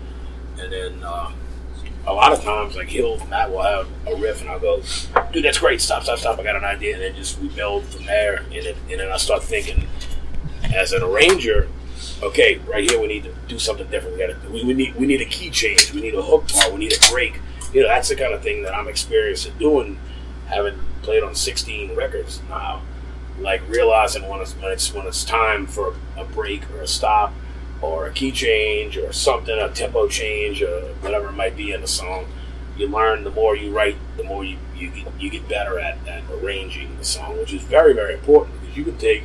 [0.57, 1.31] and then uh,
[2.07, 4.81] a lot of times, like he'll Matt will have a riff, and I'll go,
[5.33, 5.81] "Dude, that's great.
[5.81, 6.39] Stop, stop, stop.
[6.39, 9.11] I got an idea." And then just we build from there, and then, and then
[9.11, 9.87] I start thinking
[10.73, 11.67] as an arranger
[12.21, 14.15] okay, right here we need to do something different.
[14.17, 15.93] We got to we, we need we need a key change.
[15.93, 16.71] We need a hook part.
[16.73, 17.39] We need a break.
[17.73, 19.99] You know, that's the kind of thing that I'm experiencing doing,
[20.47, 22.81] having played on 16 records now.
[23.39, 27.34] Like realizing when it's when it's when it's time for a break or a stop
[27.81, 31.81] or a key change or something, a tempo change or whatever it might be in
[31.81, 32.25] the song.
[32.77, 35.97] You learn the more you write, the more you you get, you get better at,
[36.08, 39.23] at arranging the song, which is very very important because you can take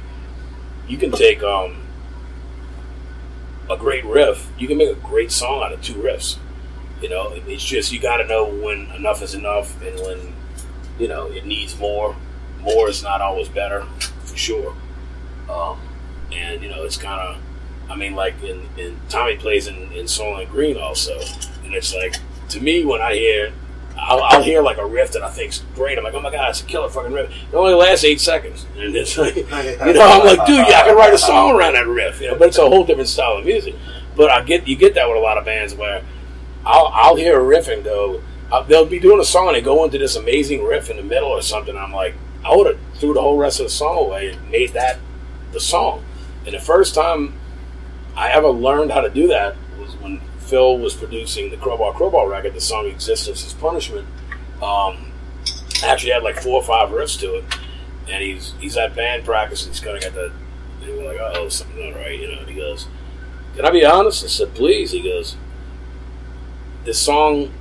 [0.88, 1.76] you can take um
[3.70, 6.36] a great riff, you can make a great song out of two riffs.
[7.00, 10.34] You know, it's just you got to know when enough is enough and when
[10.98, 12.16] you know it needs more.
[12.60, 13.86] More is not always better,
[14.24, 14.74] for sure.
[15.48, 15.80] Um,
[16.30, 17.38] and you know, it's kind of,
[17.90, 21.18] I mean, like in, in Tommy plays in, in Soilent Green also,
[21.64, 22.16] and it's like
[22.50, 23.52] to me when I hear
[23.96, 25.98] I'll, I'll, hear like a riff that I think's great.
[25.98, 27.30] I'm like, oh my god, it's a killer fucking riff.
[27.30, 30.82] It only lasts eight seconds, and it's like, you know, I'm like, dude, yeah, I
[30.86, 32.36] can write a song around that riff, you know.
[32.36, 33.74] But it's a whole different style of music.
[34.16, 36.02] But I get you get that with a lot of bands where
[36.64, 38.22] I'll I'll hear a riff and go,
[38.52, 41.02] I'll, they'll be doing a song and they go into this amazing riff in the
[41.02, 41.76] middle or something.
[41.76, 44.70] I'm like, I would have threw the whole rest of the song away and made
[44.70, 44.98] that
[45.52, 46.04] the song.
[46.46, 47.34] And the first time
[48.16, 49.56] I ever learned how to do that
[50.50, 54.06] Phil was producing the Crowbar Crowbar record, the song "Existence is Punishment."
[54.60, 55.12] Um,
[55.84, 57.44] actually had like four or five riffs to it,
[58.10, 59.64] and he's he's at band practice.
[59.64, 60.32] And he's kind of got the.
[60.84, 62.40] They were like, "Oh, something not right," you know.
[62.40, 62.88] And he goes,
[63.54, 65.36] "Can I be honest?" I said, "Please." He goes,
[66.84, 67.52] "This song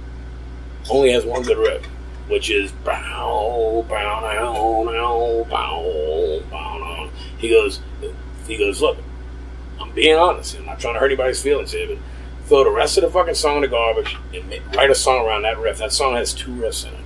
[0.90, 1.86] only has one good riff,
[2.28, 7.82] which is bow bow bow bow bow bow." He goes,
[8.48, 8.98] he goes, "Look,
[9.80, 10.58] I'm being honest.
[10.58, 11.98] I'm not trying to hurt anybody's feelings here, but."
[12.50, 15.26] Throw the rest of the fucking song in the garbage and make, write a song
[15.26, 15.78] around that riff.
[15.78, 17.06] That song has two riffs in it,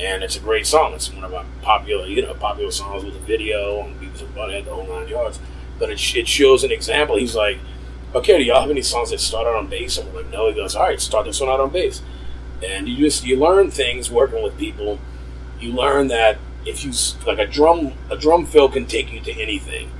[0.00, 0.94] and it's a great song.
[0.94, 4.34] It's one of my popular, you know, popular songs with a video and Beavis and
[4.34, 5.38] Butthead, the whole nine yards.
[5.78, 7.18] But it, it shows an example.
[7.18, 7.58] He's like,
[8.14, 10.48] "Okay, do y'all have any songs that start out on bass?" And we're like, "No."
[10.48, 12.00] He goes, "All right, start this one out on bass."
[12.64, 14.98] And you just you learn things working with people.
[15.60, 16.92] You learn that if you
[17.26, 19.90] like a drum, a drum fill can take you to anything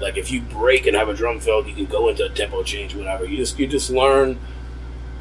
[0.00, 2.62] like if you break and have a drum fill, you can go into a tempo
[2.62, 3.24] change, whatever.
[3.24, 4.38] You just you just learn.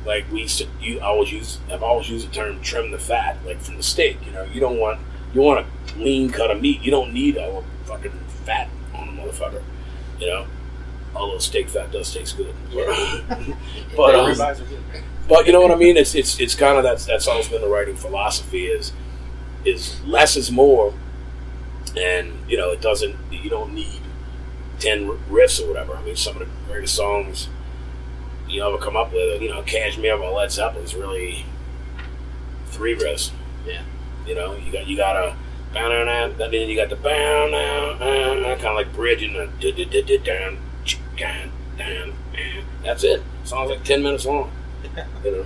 [0.05, 1.59] Like we used to, you always use.
[1.71, 4.17] I've always used the term "trim the fat," like from the steak.
[4.25, 4.99] You know, you don't want
[5.33, 6.81] you want a lean cut of meat.
[6.81, 8.11] You don't need all a fucking
[8.45, 9.63] fat on a motherfucker.
[10.19, 10.45] You know,
[11.15, 12.53] although steak fat does taste good.
[13.95, 14.35] but um,
[15.27, 15.97] but you know what I mean.
[15.97, 18.91] It's it's it's kind of that's that's always been the writing philosophy is
[19.63, 20.93] is less is more,
[21.97, 23.15] and you know it doesn't.
[23.31, 24.01] You don't need
[24.85, 25.95] ten riffs or whatever.
[25.95, 27.49] I mean, some of the greatest songs
[28.47, 31.45] you ever come up with, you know, Kashmir by Led Zeppelin's really
[32.67, 33.31] three riffs.
[33.65, 33.81] Yeah.
[34.27, 35.35] You know, you got you got a
[35.73, 37.97] down down, then you got the bow down,
[38.59, 40.59] kind of like bridging the down,
[41.17, 42.13] down, down.
[42.83, 43.23] That's it.
[43.43, 44.51] Sounds like ten minutes long.
[45.23, 45.45] You know.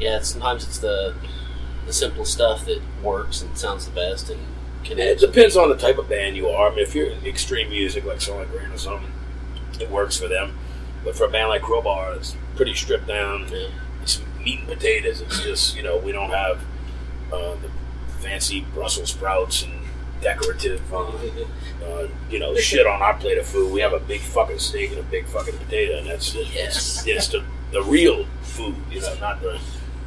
[0.00, 1.14] Yeah, sometimes it's the
[1.86, 4.40] the simple stuff that works and sounds the best and
[4.90, 6.70] It depends on the type of band you are.
[6.70, 9.10] I mean, if you're extreme music like Sonic Green or something,
[9.80, 10.56] it works for them.
[11.04, 13.48] But for a band like Crowbar, it's pretty stripped down.
[13.48, 13.68] Yeah.
[14.02, 15.20] It's meat and potatoes.
[15.20, 16.62] It's just you know we don't have
[17.32, 17.70] uh, the
[18.20, 19.72] fancy Brussels sprouts and
[20.20, 21.06] decorative uh,
[21.84, 23.72] uh, you know shit on our plate of food.
[23.72, 26.48] We have a big fucking steak and a big fucking potato, and that's it.
[26.52, 27.06] Yes.
[27.06, 28.76] It's the the real food.
[28.90, 29.60] You know, not the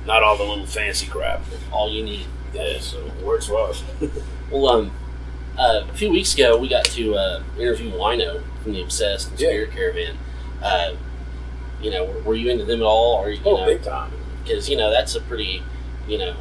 [0.05, 1.41] not all the little fancy crap.
[1.71, 2.25] All you need.
[2.53, 3.83] Yeah, so it works for us.
[4.51, 4.91] Well, um,
[5.57, 9.39] uh, a few weeks ago, we got to uh, interview Wino from the Obsessed and
[9.39, 9.49] Yeah.
[9.49, 10.17] Spirit Caravan.
[10.61, 10.93] Uh,
[11.81, 14.11] you know, were, were you into them at all, or you oh, know, big time.
[14.43, 15.63] because you know that's a pretty,
[16.07, 16.35] you know,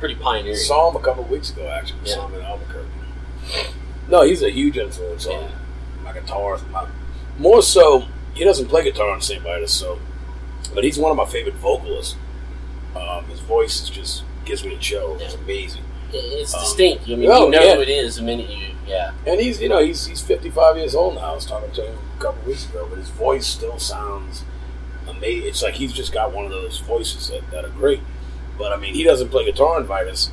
[0.00, 0.56] pretty pioneering.
[0.56, 2.00] Saw him a couple of weeks ago, actually.
[2.04, 2.14] Yeah.
[2.14, 2.88] Saw him in Albuquerque.
[4.08, 5.50] No, he's a huge influence on Yeah.
[6.02, 6.58] my guitar.
[6.72, 6.88] My,
[7.38, 9.42] more so, he doesn't play guitar on St.
[9.42, 9.98] Vitus, so,
[10.74, 12.16] but he's one of my favorite vocalists.
[12.96, 15.16] Um, his voice is just gives me a chill.
[15.20, 17.04] It's amazing, It's Um, distinct.
[17.08, 17.74] I mean, oh, you know yeah.
[17.76, 20.94] who it is the minute you, yeah, and he's you know he's he's 55 years
[20.94, 21.32] old now.
[21.32, 24.42] I was talking to him a couple weeks ago, but his voice still sounds
[25.08, 25.48] amazing.
[25.48, 28.00] It's like he's just got one of those voices that, that are great.
[28.58, 30.30] But I mean, he doesn't play guitar in Vitus,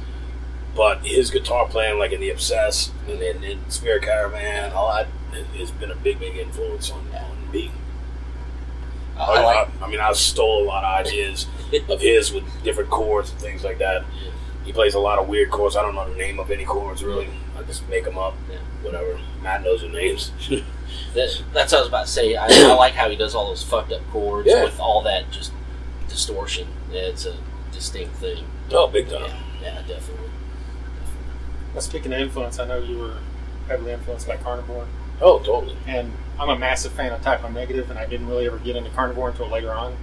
[0.76, 5.08] but his guitar playing like in the Obsessed and in, in Spirit Caravan, all that
[5.58, 7.72] has been a big, big influence on, on me.
[9.18, 9.82] I, I, I like.
[9.82, 11.48] I mean, I stole a lot of ideas
[11.90, 14.04] of his with different chords and things like that.
[14.68, 15.76] He plays a lot of weird chords.
[15.76, 17.30] I don't know the name of any chords really.
[17.58, 18.36] I just make them up.
[18.52, 18.58] Yeah.
[18.84, 19.20] Whatever.
[19.42, 20.32] Matt knows the names.
[21.14, 22.36] That, that's what I was about to say.
[22.36, 24.64] I, I like how he does all those fucked up chords Yeah.
[24.64, 25.52] with all that just
[26.08, 26.68] distortion.
[26.92, 27.36] Yeah, it's a
[27.72, 28.46] distinct thing.
[28.72, 29.22] oh, big time.
[29.24, 30.30] Yeah, yeah, definitely.
[31.74, 33.18] Well, speaking of influence, I know you were
[33.68, 34.88] heavily influenced by Carnivore,
[35.22, 35.76] Oh, totally.
[35.88, 38.76] and I'm a massive fan of Type Typo Negative, and I didn't really ever get
[38.76, 39.98] into Carnivore until later on.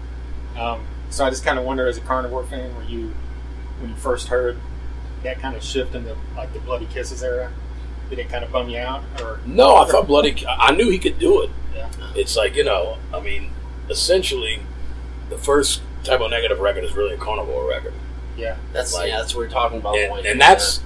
[0.59, 3.13] Um, so I just kind of wonder, as a Carnivore fan, were you
[3.85, 4.57] when you first heard
[5.23, 7.53] that kind of shift in the like the Bloody Kisses era?
[8.11, 10.45] Did it kind of bum you out, or No, I thought Bloody.
[10.47, 11.51] I knew he could do it.
[11.75, 12.99] yeah, It's like you know.
[13.13, 13.51] I mean,
[13.89, 14.61] essentially,
[15.31, 17.95] the first Type O Negative record is really a carnivore record.
[18.37, 19.97] yeah, That's Like- yeah, that's what we're talking about.
[19.97, 20.81] and, and that's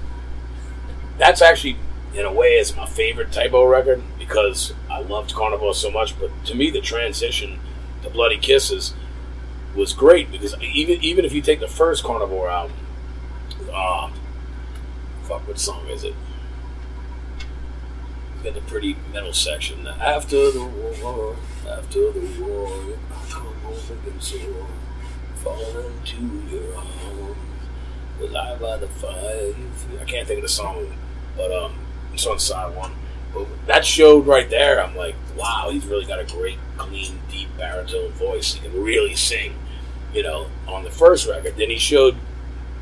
[1.18, 1.76] that's actually
[2.14, 6.18] in a way is my favorite Type O record because I loved Carnivore so much.
[6.18, 7.58] But to me, the transition
[8.02, 8.94] to Bloody Kisses
[9.74, 12.76] was great because even even if you take the first Carnivore album,
[13.72, 14.10] uh,
[15.24, 16.14] fuck, what song is it?
[18.38, 19.86] You got the pretty metal section.
[19.86, 21.36] After the war,
[21.68, 24.66] after the war, I come home and soar,
[25.36, 27.36] fall into your arms.
[28.20, 29.54] Alive by the fire.
[30.00, 30.98] I can't think of the song,
[31.36, 31.78] but um,
[32.12, 32.92] it's on side one.
[33.32, 34.82] But that showed right there.
[34.82, 38.54] I'm like, wow, he's really got a great, clean, deep baritone voice.
[38.54, 39.54] He can really sing,
[40.12, 41.56] you know, on the first record.
[41.56, 42.16] Then he showed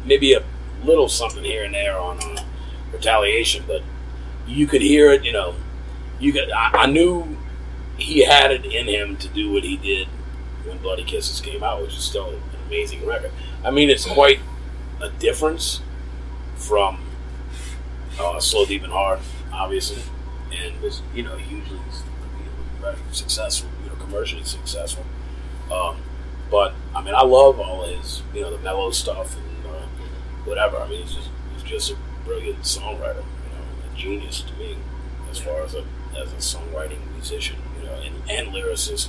[0.06, 0.42] maybe a
[0.84, 2.44] little something here and there on uh,
[2.92, 3.82] Retaliation, but
[4.46, 5.24] you could hear it.
[5.24, 5.54] You know,
[6.18, 6.50] you could.
[6.50, 7.36] I, I knew
[7.96, 10.08] he had it in him to do what he did
[10.64, 13.32] when Bloody Kisses came out, which is still an amazing record.
[13.64, 14.40] I mean, it's quite
[15.00, 15.80] a difference
[16.56, 16.98] from
[18.18, 19.20] uh, Slow, Deep, and Hard,
[19.52, 20.02] obviously,
[20.52, 21.80] and was you know hugely
[23.12, 25.04] successful, you know, commercially successful.
[25.72, 25.96] Um,
[26.50, 29.45] but I mean, I love all his you know the mellow stuff and
[30.46, 30.78] whatever.
[30.78, 34.76] I mean, he's just he's just a brilliant songwriter, you know, a genius to me
[35.30, 35.84] as far as a
[36.18, 39.08] as a songwriting musician, you know, and, and lyricist.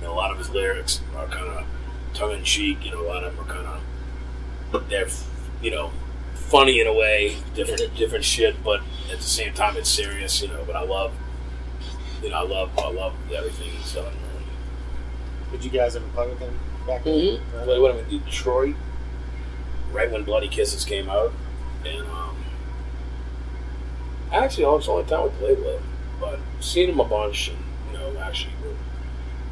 [0.00, 1.64] You know, a lot of his lyrics are kind of
[2.14, 2.84] tongue in cheek.
[2.84, 3.66] You know, a lot of them are kind
[4.72, 5.08] of they're
[5.62, 5.90] you know
[6.34, 10.40] funny in a way, different different shit, but at the same time it's serious.
[10.42, 11.12] You know, but I love
[12.22, 14.12] you know I love I love everything he's done.
[15.50, 17.14] did you guys ever play with him back then?
[17.14, 17.40] Mhm.
[17.54, 17.64] Right?
[17.64, 18.76] Played with him in Detroit
[19.92, 21.32] right when Bloody Kisses came out,
[21.84, 22.36] and um,
[24.32, 25.82] actually it's the only time we played with him,
[26.20, 27.58] but seen him a bunch, and
[27.90, 28.74] you know actually we're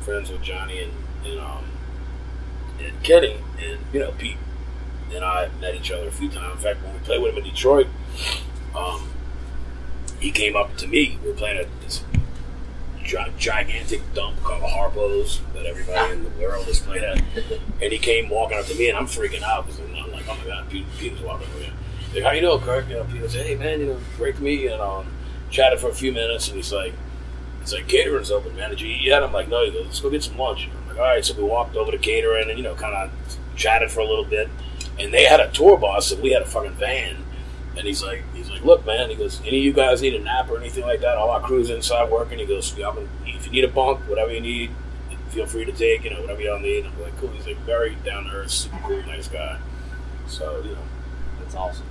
[0.04, 0.92] friends with Johnny and
[1.24, 1.64] and um
[2.80, 4.36] and Kenny and you know Pete
[5.14, 6.56] and I met each other a few times.
[6.56, 7.86] In fact, when we played with him in Detroit,
[8.74, 9.08] um,
[10.20, 11.18] he came up to me.
[11.22, 12.02] We were playing at this
[13.04, 17.22] gi- gigantic dump called Harpo's that everybody in the world is playing at.
[17.80, 19.80] And he came walking up to me, and I'm freaking out because
[20.28, 21.72] oh my god, Pete, Peter's walking over here.
[22.14, 22.88] Like, how you doing, Kirk?
[22.88, 24.72] You know, Peter said, hey man, you know, meet you.
[24.72, 25.06] And um,
[25.50, 26.94] chatted for a few minutes, and he's like,
[27.66, 28.70] it's like, catering's open, man.
[28.70, 29.24] Did you eat yet?
[29.24, 29.64] I'm like, no.
[29.64, 30.68] He goes, let's go get some lunch.
[30.72, 31.24] I'm like, all right.
[31.24, 33.10] So we walked over to catering and, you know, kind of
[33.56, 34.48] chatted for a little bit.
[35.00, 37.16] And they had a tour bus and we had a fucking van.
[37.76, 39.10] And he's like, he's like, look, man.
[39.10, 41.16] He goes, any of you guys need a nap or anything like that?
[41.18, 42.38] All our crew's inside working.
[42.38, 44.70] He goes, if you need a bunk, whatever you need,
[45.30, 46.86] feel free to take, you know, whatever y'all need.
[46.86, 47.30] I'm like, cool.
[47.30, 49.58] He's like very down to earth, super cool, nice guy.
[50.26, 50.78] So, you know,
[51.40, 51.86] That's awesome.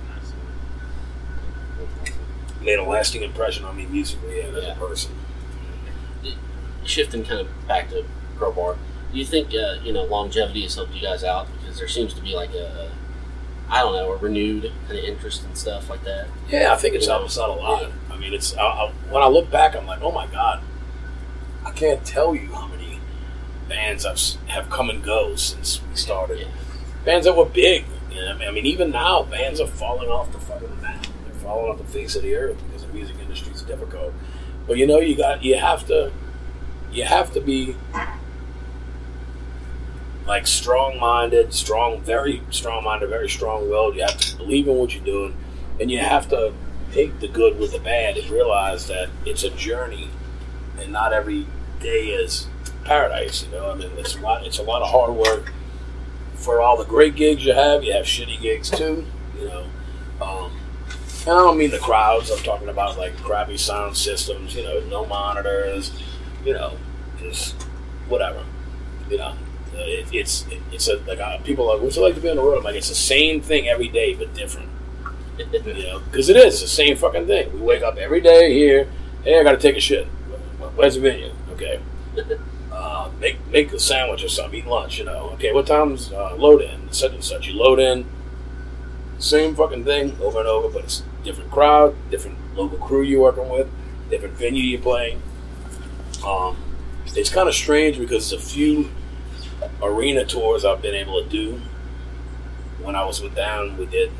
[2.62, 4.72] made a lasting impression on me musically and as Yeah.
[4.72, 5.12] a person.
[6.84, 8.04] Shifting kind of back to
[8.38, 8.76] Crowbar,
[9.12, 12.12] do you think uh, you know longevity has helped you guys out because there seems
[12.14, 12.90] to be like a,
[13.68, 16.26] I don't know, a renewed kind of interest in stuff like that?
[16.48, 17.90] Yeah, I think it's helped us out a lot.
[18.10, 20.62] I mean, it's I, I, when I look back, I'm like, oh my god,
[21.64, 23.00] I can't tell you how many
[23.68, 26.40] bands I've, have come and go since we started.
[26.40, 26.46] Yeah.
[27.04, 27.84] Bands that were big.
[28.16, 31.06] You know, I mean, even now, bands are falling off the fucking map.
[31.24, 34.14] They're falling off the face of the earth because the music industry is difficult.
[34.66, 36.10] But you know, you got you have to
[36.90, 37.76] you have to be
[40.26, 43.96] like strong-minded, strong, very strong-minded, very strong-willed.
[43.96, 45.36] You have to believe in what you're doing,
[45.78, 46.54] and you have to
[46.92, 50.08] take the good with the bad and realize that it's a journey,
[50.80, 51.46] and not every
[51.80, 52.48] day is
[52.82, 53.44] paradise.
[53.44, 54.46] You know, I mean, it's a lot.
[54.46, 55.52] It's a lot of hard work.
[56.46, 59.04] For all the great gigs you have, you have shitty gigs too.
[59.36, 59.66] You know,
[60.22, 60.52] um,
[61.22, 62.30] and I don't mean the crowds.
[62.30, 64.54] I'm talking about like crappy sound systems.
[64.54, 65.90] You know, no monitors.
[66.44, 66.76] You know,
[67.18, 67.60] just
[68.06, 68.44] whatever.
[69.10, 69.34] You know,
[69.74, 72.20] uh, it, it's it, it's a like uh, people are like, what's it like to
[72.20, 72.58] be on the road?
[72.58, 74.68] I'm like, it's the same thing every day, but different.
[75.38, 77.52] You know, because it is the same fucking thing.
[77.54, 78.86] We wake up every day here.
[79.24, 80.06] Hey, I got to take a shit.
[80.76, 81.32] Where's the venue?
[81.54, 81.80] Okay.
[83.06, 84.60] Uh, make make a sandwich or something.
[84.60, 84.98] Eat lunch.
[84.98, 85.30] You know.
[85.34, 85.52] Okay.
[85.52, 86.92] What time's uh, load in?
[86.92, 87.46] Such and such.
[87.46, 88.06] You load in.
[89.18, 93.48] Same fucking thing over and over, but it's different crowd, different local crew you're working
[93.48, 93.66] with,
[94.10, 95.22] different venue you're playing.
[96.24, 96.56] Um,
[97.06, 98.90] it's kind of strange because a few
[99.82, 101.60] arena tours I've been able to do.
[102.82, 104.12] When I was with Down, we did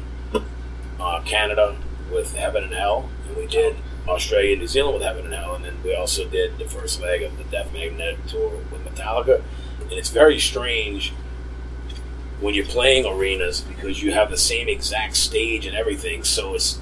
[0.99, 1.77] uh, Canada
[2.11, 3.77] with Heaven and Hell, and we did
[4.09, 7.01] Australia and New Zealand with Heaven and Hell, and then we also did the first
[7.01, 9.43] leg of the Death Magnetic tour with Metallica.
[9.83, 11.13] And it's very strange
[12.41, 16.25] when you're playing arenas because you have the same exact stage and everything.
[16.25, 16.79] So it's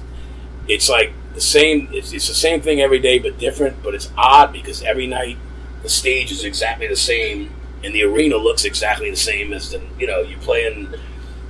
[0.67, 1.89] it's like the same.
[1.91, 3.83] It's, it's the same thing every day, but different.
[3.83, 5.37] But it's odd because every night
[5.83, 7.53] the stage is exactly the same,
[7.83, 10.95] and the arena looks exactly the same as the you know you play in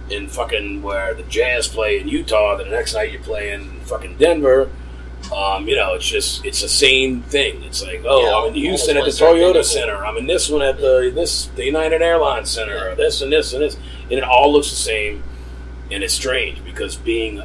[0.10, 2.58] in fucking where the Jazz play in Utah.
[2.58, 4.70] Then the next night you play in fucking Denver.
[5.34, 7.62] Um, you know, it's just it's the same thing.
[7.64, 10.06] It's like, oh, Yeah, I'm in Houston at the Toyota Center.
[10.06, 12.90] I'm in this one at the this the United Airlines Center.
[12.92, 15.24] Or this and this and this, and it all looks the same.
[15.92, 17.42] And it's strange because being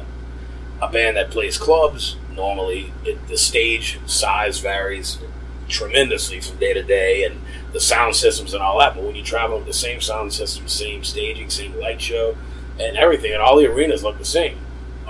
[0.81, 5.19] a band that plays clubs normally, it, the stage size varies
[5.67, 8.95] tremendously from day to day, and the sound systems and all that.
[8.95, 12.35] But when you travel with the same sound system, same staging, same light show,
[12.79, 14.57] and everything, and all the arenas look the same.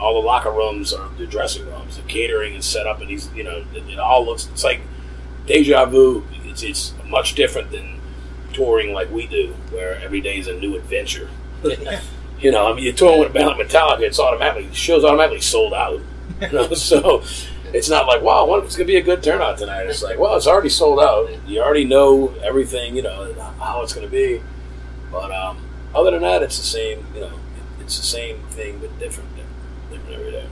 [0.01, 1.95] All the locker rooms are the dressing rooms.
[1.95, 4.47] The catering is set up, and these, you know, it, it all looks.
[4.47, 4.81] It's like
[5.45, 6.23] deja vu.
[6.45, 8.01] It's it's much different than
[8.51, 11.29] touring like we do, where every day is a new adventure.
[12.39, 15.03] you know, I mean, you're touring with a band like Metallica, it's automatically the show's
[15.03, 16.01] automatically sold out.
[16.41, 17.23] You know, so
[17.73, 19.83] it's not like, wow, what it's gonna be a good turnout tonight?
[19.83, 21.29] It's like, well, it's already sold out.
[21.47, 24.41] You already know everything, you know, how it's gonna be.
[25.11, 25.59] But um,
[25.93, 27.05] other than that, it's the same.
[27.13, 27.39] You know,
[27.79, 29.29] it's the same thing but different,
[29.91, 30.47] different every day.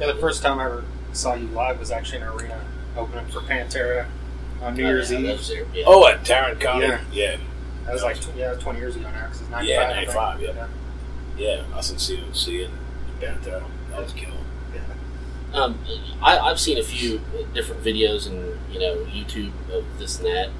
[0.00, 2.60] Yeah, the first time I ever saw you live was actually in an arena
[2.96, 4.06] opening for Pantera
[4.62, 5.38] on New Year's Yeah, Eve.
[5.38, 5.84] was there, yeah.
[5.86, 7.00] Oh, at Tarrant County, Yeah.
[7.12, 7.36] yeah,
[7.84, 9.68] That was like yeah, 20 years ago now because it's 95.
[9.68, 10.66] Yeah, I 95, yeah.
[11.38, 11.62] yeah.
[11.72, 12.70] I was in see see it
[13.20, 13.62] Pantera.
[13.90, 14.32] That was killer.
[15.54, 15.78] Um,
[16.20, 17.20] I, I've seen a few
[17.54, 20.50] different videos and you know YouTube of this and that.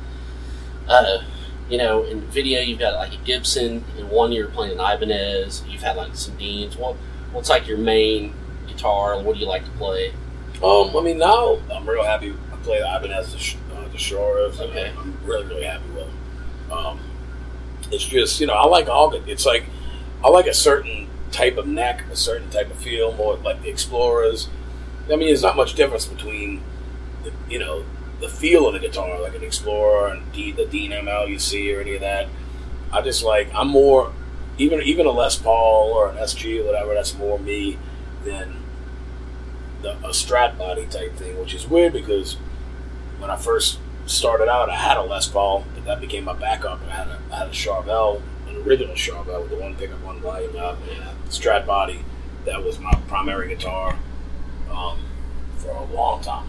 [0.88, 1.22] Uh,
[1.68, 3.84] you know, in video you've got like a Gibson.
[3.98, 5.64] and one you're playing an Ibanez.
[5.68, 6.76] You've had like some Deans.
[6.76, 6.96] What
[7.37, 8.32] what's like your main
[8.66, 9.20] guitar?
[9.22, 10.12] What do you like to play?
[10.62, 12.32] Um, I mean, now I'm real happy.
[12.53, 13.34] I play the Ibanez
[13.70, 13.93] uh, and
[14.61, 14.93] Okay.
[14.99, 16.07] I'm really, really happy with.
[16.07, 16.72] Them.
[16.72, 17.01] Um,
[17.93, 19.11] it's just you know, I like all.
[19.11, 19.64] the- It's like
[20.24, 23.68] I like a certain type of neck, a certain type of feel, more like the
[23.68, 24.49] Explorers.
[25.07, 26.62] I mean, there's not much difference between
[27.22, 27.84] the, you know
[28.20, 31.72] the feel of the guitar, like an Explorer and D, the Dean ML you see
[31.74, 32.28] or any of that.
[32.91, 34.11] I just like I'm more
[34.59, 36.94] even even a Les Paul or an SG or whatever.
[36.94, 37.78] That's more me
[38.24, 38.62] than
[39.82, 42.34] the, a Strat body type thing, which is weird because
[43.18, 46.80] when I first started out, I had a Les Paul, but that became my backup.
[46.88, 50.20] I had a, I had a Charvel, an original Charvel with the one pickup, one
[50.20, 51.12] volume out, Yeah.
[51.28, 52.00] Strat body.
[52.44, 53.98] That was my primary guitar
[54.70, 54.98] um,
[55.59, 56.46] for a long time.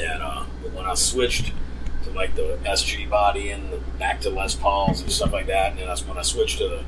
[0.00, 1.52] And uh, when I switched
[2.02, 5.70] to like the SG body and the, back to Les Pauls and stuff like that,
[5.70, 6.84] and then that's when I switched to the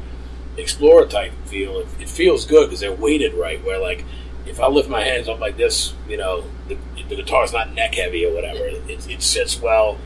[0.58, 1.80] Explorer type feel.
[1.80, 3.62] It, it feels good because they're weighted right.
[3.64, 4.04] Where like
[4.46, 6.76] if I lift my hands up like this, you know, the,
[7.08, 8.64] the guitar's not neck heavy or whatever.
[8.66, 9.98] It, it sits well,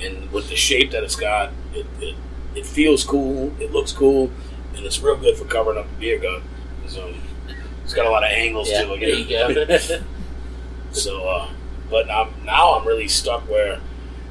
[0.00, 2.16] and with the shape that it's got, it, it
[2.54, 3.52] it feels cool.
[3.60, 4.30] It looks cool,
[4.74, 6.42] and it's real good for covering up a beer gun.
[6.88, 7.14] So
[7.84, 9.00] it's got a lot of angles Yeah, to it.
[9.00, 9.08] there
[9.54, 9.98] you go.
[10.92, 11.48] So, uh,
[11.90, 13.80] but I'm, now I'm really stuck where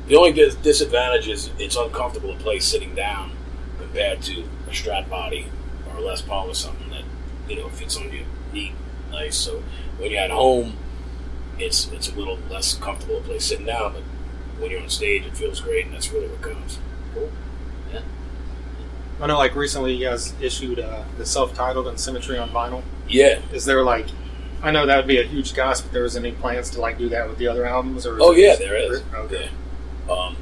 [0.07, 3.31] the only dis- disadvantage is it's uncomfortable to play sitting down
[3.79, 5.47] compared to a Strat body
[6.01, 7.03] or Les Paul or something that
[7.47, 8.73] you know fits on you neat,
[9.11, 9.35] nice.
[9.35, 9.63] So
[9.97, 10.77] when you're at home,
[11.59, 14.03] it's it's a little less comfortable to play sitting down, but
[14.61, 16.79] when you're on stage, it feels great, and that's really what counts.
[17.13, 17.31] Cool.
[17.91, 18.01] Yeah.
[19.19, 22.83] I know, like recently, you guys issued uh, the self-titled and Symmetry on vinyl.
[23.07, 23.41] Yeah.
[23.51, 24.07] Is there like,
[24.61, 26.97] I know that would be a huge cost, but there was any plans to like
[26.97, 28.05] do that with the other albums?
[28.05, 29.03] Or Oh yeah, there is.
[29.13, 29.49] Okay.
[30.07, 30.13] Yeah.
[30.13, 30.37] Um,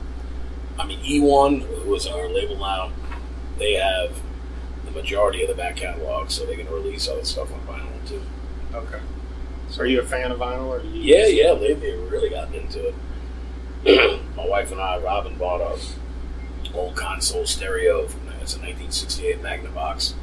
[0.77, 2.91] I mean, E1, who is our label now,
[3.57, 4.11] they have
[4.91, 8.21] the majority of the back catalog, so they can release other stuff on vinyl too.
[8.73, 8.99] Okay.
[9.69, 10.81] So, are you a fan of vinyl, or?
[10.81, 12.93] Yeah, yeah, lately really gotten into
[13.83, 14.21] it.
[14.35, 15.79] My wife and I, Robin, bought a
[16.73, 20.13] old console stereo from it's a 1968 Magnavox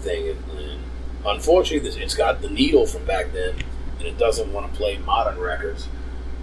[0.00, 0.82] thing, and, and
[1.24, 3.54] unfortunately, it's got the needle from back then,
[3.98, 5.86] and it doesn't want to play modern records.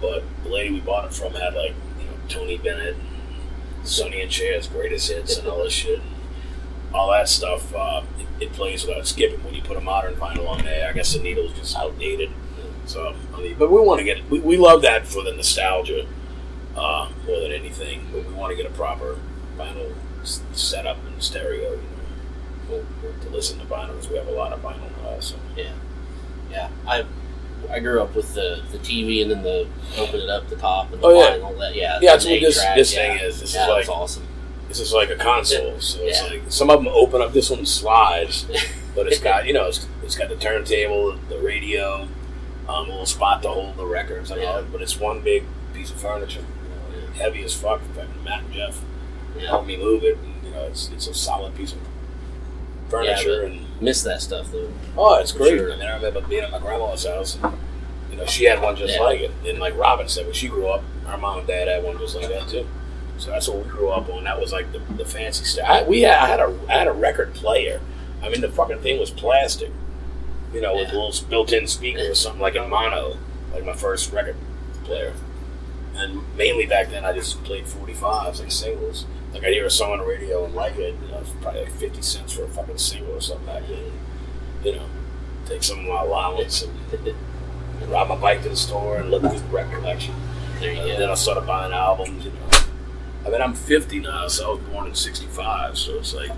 [0.00, 2.96] But the lady we bought it from had like you know Tony Bennett,
[3.82, 6.00] Sonny and Cher's greatest hits, and all this shit.
[6.94, 8.02] All that stuff, uh,
[8.38, 9.42] it, it plays without skipping.
[9.44, 12.30] When you put a modern vinyl on there, I guess the needle's just outdated.
[12.86, 16.06] So, I mean, but we want to get we, we love that for the nostalgia
[16.76, 18.06] uh, more than anything.
[18.12, 19.18] But we want to get a proper
[19.58, 19.92] vinyl
[20.22, 21.70] s- setup and stereo.
[21.72, 21.82] You know,
[22.68, 25.18] we'll, we'll- to listen to vinyls, we have a lot of vinyl now.
[25.20, 25.36] So.
[25.56, 25.72] Yeah,
[26.50, 26.68] yeah.
[26.86, 27.04] I
[27.70, 29.66] I grew up with the, the TV and then the
[29.96, 31.38] open it up the top and the Oh, yeah.
[31.38, 31.58] vinyl.
[31.58, 33.16] That yeah, Yeah, that's what this- this yeah.
[33.16, 33.40] thing is.
[33.40, 34.28] This is like- that's awesome.
[34.68, 36.28] This is like a console, so it's Yeah.
[36.28, 37.32] like some of them open up.
[37.32, 38.46] This one slides,
[38.94, 42.08] but it's got you know it's, it's got the turntable, the radio,
[42.68, 44.60] um, a little spot to hold the records and all.
[44.60, 44.66] Yeah.
[44.72, 45.44] But it's one big
[45.74, 46.40] piece of furniture,
[46.94, 47.82] you know, heavy as fuck.
[47.82, 48.80] In fact, Matt and Jeff
[49.36, 50.16] Yeah, helped me move it.
[50.18, 51.78] And, you know, it's it's a solid piece of
[52.88, 54.70] furniture, but- and miss that stuff though.
[54.96, 55.58] oh, it's great.
[55.58, 55.72] sure.
[55.72, 57.36] I mean, I remember being at my grandma's house.
[57.42, 57.54] And,
[58.10, 59.00] you know, she had one just Yeah.
[59.02, 59.30] like it.
[59.46, 62.14] And like Robin said, when she grew up, her mom and dad had one just
[62.16, 62.66] like that too.
[63.18, 64.24] So that's what we grew up on.
[64.24, 65.68] That was like the, the fancy stuff.
[65.68, 67.80] I, we had, I had a I had a record player.
[68.22, 69.70] I mean, the fucking thing was plastic,
[70.52, 70.94] you know, with Yeah.
[70.94, 73.16] a little built-in speaker or something like a mono,
[73.52, 74.36] like my first record
[74.84, 75.12] player.
[75.94, 79.06] And mainly back then, I just played 45s, like singles.
[79.32, 81.72] Like I'd hear a song on the radio and like it, you know, probably like
[81.72, 83.92] 50 cents for a fucking single or something back then.
[84.64, 84.86] You know,
[85.46, 87.14] take some of my allowance and, and
[87.90, 90.14] ride my bike to the store and look through the record collection.
[90.60, 90.98] There you And go.
[90.98, 92.24] then I started buying albums.
[92.24, 92.38] You know,
[93.26, 95.78] I mean, I'm 50 now, so I was born in '65.
[95.78, 96.30] So it's like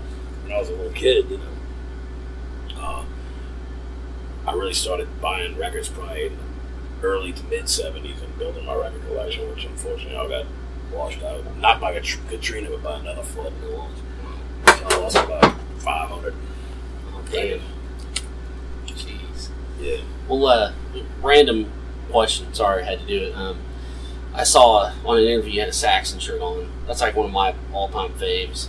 [0.43, 3.03] when I was a little kid, you know, uh,
[4.47, 6.37] I really started buying records probably in
[7.03, 10.45] early to mid '70s and building my record collection, which unfortunately all got
[10.91, 11.43] washed out.
[11.57, 13.99] Not by Katrina, but by another flood in New Orleans.
[14.65, 16.33] So I lost about 500.
[17.31, 17.59] Damn.
[18.85, 19.49] Jeez.
[19.79, 19.97] Yeah.
[20.27, 20.71] Well, uh,
[21.21, 21.69] random
[22.09, 22.53] question.
[22.53, 23.35] Sorry, I had to do it.
[23.35, 23.57] Um,
[24.37, 26.69] I saw on an interview you had a Saxon shirt on.
[26.85, 28.67] That's like one of my all-time faves.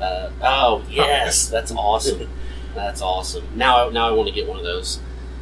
[0.00, 2.28] Uh, oh yes, that's awesome.
[2.74, 3.44] That's awesome.
[3.56, 5.00] Now, I, now I want to get one of those.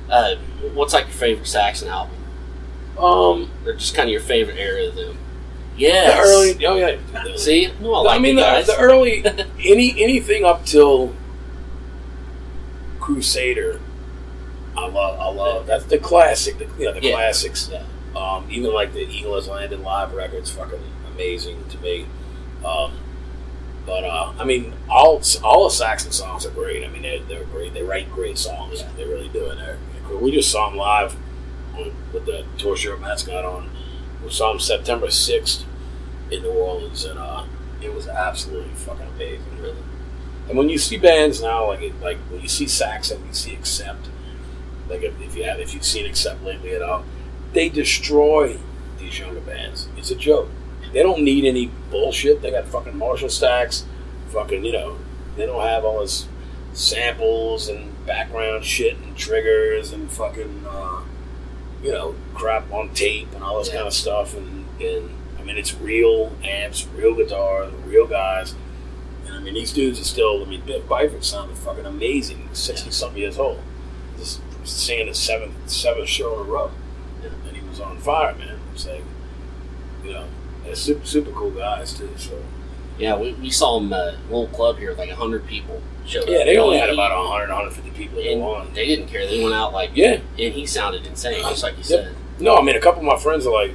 [0.08, 0.36] Uh,
[0.74, 2.16] what's like your favorite Saxon album,
[2.98, 5.18] Um, or just kind of your favorite era of them?
[5.76, 6.26] the Yes.
[6.26, 7.36] early, oh yeah.
[7.36, 9.22] See, no, I, like I mean, the, the early
[9.62, 11.12] any anything up till
[13.00, 13.80] Crusader,
[14.76, 15.20] I love.
[15.20, 16.58] I love that's the classic.
[16.58, 17.12] The, you know, the Yeah.
[17.12, 17.68] classics.
[17.70, 17.82] Yeah.
[18.16, 20.80] Um, even like the Eagle Has Landed live records, fucking
[21.12, 22.06] amazing to me.
[22.64, 22.92] Um,
[23.84, 26.82] but uh, I mean, all all the Saxon songs are great.
[26.84, 27.74] I mean, they're, they're great.
[27.74, 28.80] They write great songs.
[28.80, 28.88] Yeah.
[28.96, 29.46] They really do.
[29.50, 30.18] And they're, they're cool.
[30.18, 31.14] we just saw them live
[31.76, 33.70] on, with the tour shirt Matt's got on.
[34.24, 35.64] We saw them September sixth
[36.30, 37.44] in New Orleans, and uh,
[37.82, 39.76] it was absolutely fucking amazing, really.
[40.48, 43.52] And when you see bands now, like it, like when you see Saxon, you see
[43.52, 44.08] Accept.
[44.88, 47.04] Like if, if you have, if you've seen Accept lately at all,
[47.52, 48.58] they destroy
[48.98, 49.88] these younger bands.
[49.96, 50.48] It's a joke.
[50.92, 52.42] They don't need any bullshit.
[52.42, 53.84] They got fucking Marshall stacks,
[54.28, 54.96] fucking you know.
[55.36, 56.26] They don't have all this
[56.72, 61.00] samples and background shit and triggers and fucking uh,
[61.82, 63.76] you know crap on tape and all this Yeah.
[63.76, 64.36] kind of stuff.
[64.36, 68.54] And, and I mean, it's real amps, real guitars, real guys.
[69.26, 70.42] And I mean, these dudes are still.
[70.42, 72.48] I mean, Biff Byford sounded fucking amazing.
[72.52, 73.60] Sixty something years old,
[74.16, 76.70] just singing his seventh seventh show in a row,
[77.78, 78.58] was on fire, man.
[78.72, 79.02] It's like
[80.04, 80.26] you know,
[80.64, 82.10] they're super super cool guys too.
[82.16, 82.42] So
[82.98, 86.44] Yeah, we, we saw him uh, little club here, like hundred people showed yeah, up.
[86.46, 88.72] they only had about 100, 150 people and go on.
[88.74, 89.26] they didn't care.
[89.26, 90.20] They went out like Yeah.
[90.38, 92.14] and he sounded insane, just like you said.
[92.38, 93.72] No, I mean a couple of my friends are like,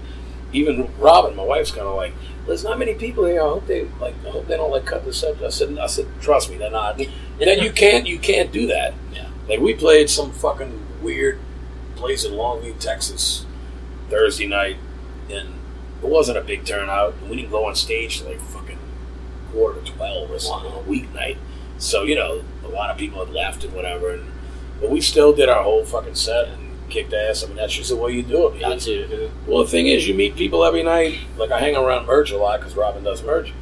[0.53, 2.13] even Robin, my wife's kind of like,
[2.47, 3.41] there's not many people here.
[3.41, 4.15] I hope they like.
[4.25, 5.41] I hope they don't like cut this up.
[5.41, 6.97] I said, I said, trust me, they're not.
[7.39, 8.93] then you can't, you can't do that.
[9.13, 9.27] Yeah.
[9.47, 11.39] Like we played some fucking weird
[11.95, 13.45] place in Longview, Texas,
[14.11, 14.77] Thursday night,
[15.31, 15.49] and
[16.03, 17.15] it wasn't a big turnout.
[17.27, 18.77] We didn't go on stage till like fucking
[19.51, 21.37] quarter to twelve or something on a weeknight.
[21.79, 24.31] So you know, a lot of people had left and whatever, and
[24.79, 27.43] but we still did our whole fucking set and kicked ass.
[27.43, 28.59] I mean, that's just the way you do it.
[28.81, 29.31] To.
[29.47, 31.17] Well, the thing is, you meet people every night.
[31.37, 33.53] Like I hang around merch a lot because Robin does merch,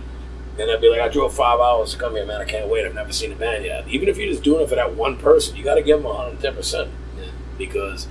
[0.57, 2.41] and I'd be like, I drove five hours to come here, man.
[2.41, 2.85] I can't wait.
[2.85, 3.87] I've never seen a band yet.
[3.87, 6.05] Even if you're just doing it for that one person, you got to give them
[6.05, 6.89] 110 percent
[7.19, 7.25] Yeah.
[7.57, 8.07] because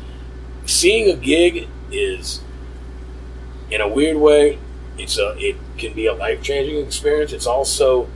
[0.68, 2.42] seeing a gig is,
[3.70, 4.58] in a weird way,
[4.98, 7.32] it's a it can be a life changing experience.
[7.32, 8.08] It's also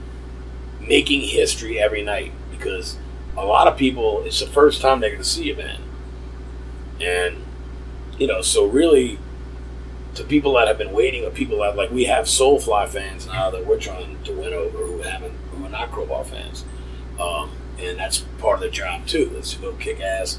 [0.79, 2.97] making history every night because
[3.35, 5.83] a lot of people it's the first time they're going to see a band,
[7.01, 7.43] and
[8.17, 9.17] you know, so really,
[10.15, 13.49] to people that have been waiting, or people that like we have Soulfly fans now
[13.49, 16.65] that we're trying to win over who haven't, who are not Crowbar fans,
[17.19, 20.37] um, and that's part of the job too, is to go kick ass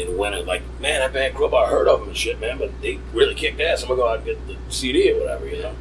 [0.00, 0.46] and win it.
[0.46, 3.34] Like, man, that band Crowbar, I heard of them and shit, man, but they really
[3.34, 3.82] kicked ass.
[3.82, 5.74] I'm gonna go out and get the CD or whatever, you know.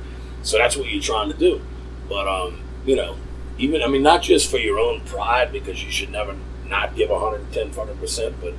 [0.43, 1.61] So that's what you're trying to do,
[2.07, 3.17] but um, you know,
[3.57, 7.09] even I mean, not just for your own pride because you should never not give
[7.09, 8.53] 110 fucking percent, but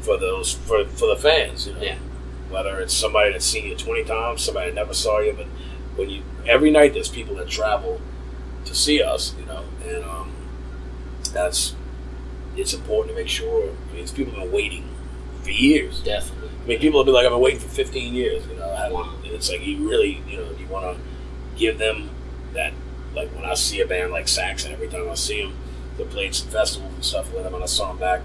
[0.00, 1.82] for those for for the fans, you know.
[1.82, 1.98] Yeah.
[2.50, 5.46] Whether it's somebody that's seen you 20 times, somebody that never saw you, but
[5.96, 8.00] when you every night there's people that travel
[8.64, 10.32] to see us, you know, and um,
[11.32, 11.74] that's
[12.56, 13.70] it's important to make sure.
[13.90, 14.88] I mean, people have been waiting
[15.42, 16.00] for years.
[16.02, 16.50] Definitely.
[16.64, 18.70] I mean, people will be like, "I've been waiting for 15 years," you know.
[18.70, 19.14] I Wow.
[19.24, 21.02] And it's like you really, you know, you want to
[21.58, 22.10] give them
[22.54, 22.72] that.
[23.14, 25.54] Like when I see a band like Saxon, every time I see them,
[25.96, 28.22] they played some festivals and stuff with them, and I saw them back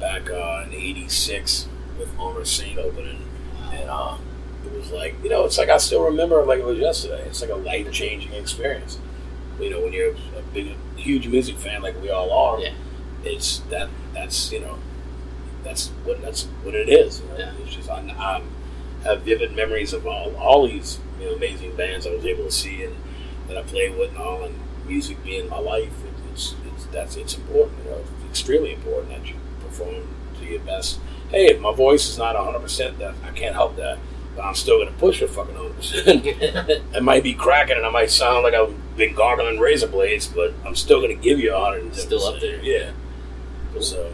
[0.00, 1.68] back uh, in '86
[1.98, 3.24] with Armored Saint opening,
[3.72, 4.16] and uh,
[4.64, 7.22] it was like, you know, it's like I still remember it like it was yesterday.
[7.26, 8.98] It's like a life changing experience.
[9.60, 12.72] You know, when you're a big, huge music fan like we all are, Yeah.
[13.24, 14.78] It's that that's you know
[15.64, 17.20] that's what that's what it is.
[17.20, 17.38] You know?
[17.38, 17.52] Yeah.
[17.62, 18.42] It's just I, I
[19.04, 22.50] have vivid memories of all, all these you know, amazing bands I was able to
[22.50, 22.96] see and
[23.48, 24.54] that I played with and all, and
[24.86, 25.92] music being my life.
[26.04, 27.78] It, it's it's that's it's important.
[27.84, 30.06] You know, it's extremely important that you perform
[30.38, 31.00] to your best.
[31.30, 33.98] Hey, if my voice is not 100, percent that I can't help that.
[34.36, 35.76] But I'm still going to push it fucking 100.
[35.76, 36.26] percent
[36.94, 40.54] It might be cracking and I might sound like I've been gargling razor blades, but
[40.64, 42.00] I'm still going to give you 110.
[42.00, 42.62] Still up there.
[42.62, 42.92] Yeah.
[43.80, 44.10] So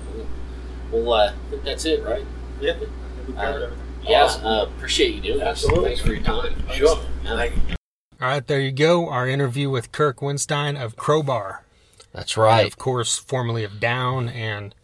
[0.91, 2.25] Well, uh, I think that's it, right?
[2.61, 2.91] Yeah, I think
[3.29, 3.75] we covered Uh.
[4.07, 4.25] Yeah.
[4.25, 4.47] Awesome.
[4.47, 5.49] Uh, appreciate you doing this.
[5.49, 5.85] Absolutely.
[5.91, 6.63] Thanks for your time.
[6.73, 6.99] sure.
[7.25, 7.37] Yeah.
[7.37, 7.77] Thank you.
[8.21, 9.09] All right, there you go.
[9.09, 11.65] Our interview with Kirk Windstein of Crowbar.
[12.13, 12.67] That's And right.
[12.67, 14.75] of course, formerly of Down, and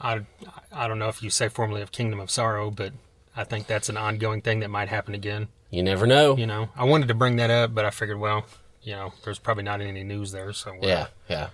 [0.00, 0.22] I,
[0.72, 2.92] I don't know if you say formerly of Kingdom of Sorrow, but
[3.36, 5.48] I think that's an ongoing thing that might happen again.
[5.70, 6.36] You never know.
[6.36, 8.46] You know, I wanted to bring that up, but I figured, well,
[8.82, 10.74] you know, there's probably not any news there, so.
[10.80, 11.08] Yeah.
[11.28, 11.48] Yeah.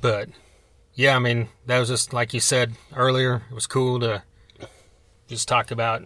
[0.00, 0.28] But
[0.94, 3.42] yeah, I mean, that was just like you said earlier.
[3.50, 4.22] It was cool to
[5.28, 6.02] just talk about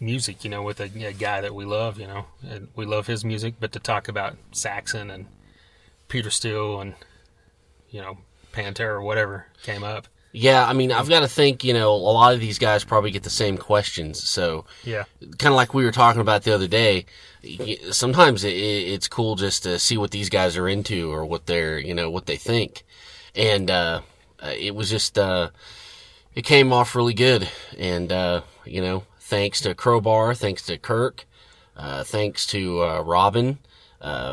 [0.00, 1.98] music, you know, with a, a guy that we love.
[1.98, 5.26] You know, and we love his music, but to talk about Saxon and
[6.08, 6.94] Peter Steele and
[7.90, 8.18] you know
[8.52, 10.08] Pantera or whatever came up.
[10.34, 13.10] Yeah, I mean, I've got to think, you know, a lot of these guys probably
[13.10, 14.26] get the same questions.
[14.26, 17.04] So, Yeah, kind of like we were talking about the other day,
[17.90, 21.78] sometimes it, it's cool just to see what these guys are into or what they're,
[21.78, 22.84] you know, what they think.
[23.34, 24.02] And, uh,
[24.42, 25.50] uh, it was just, uh,
[26.34, 27.48] it came off really good.
[27.78, 31.24] And, uh, you know, thanks to Crowbar, thanks to Kirk,
[31.76, 33.58] uh, thanks to, uh, Robin,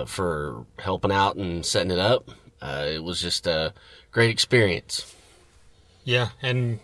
[0.06, 2.30] for helping out and setting it up.
[2.62, 3.74] It was just a
[4.12, 5.16] great experience.
[6.04, 6.80] yeah, and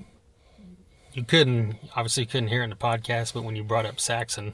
[1.14, 4.54] you couldn't obviously couldn't hear it in the podcast, but when you brought up Saxon,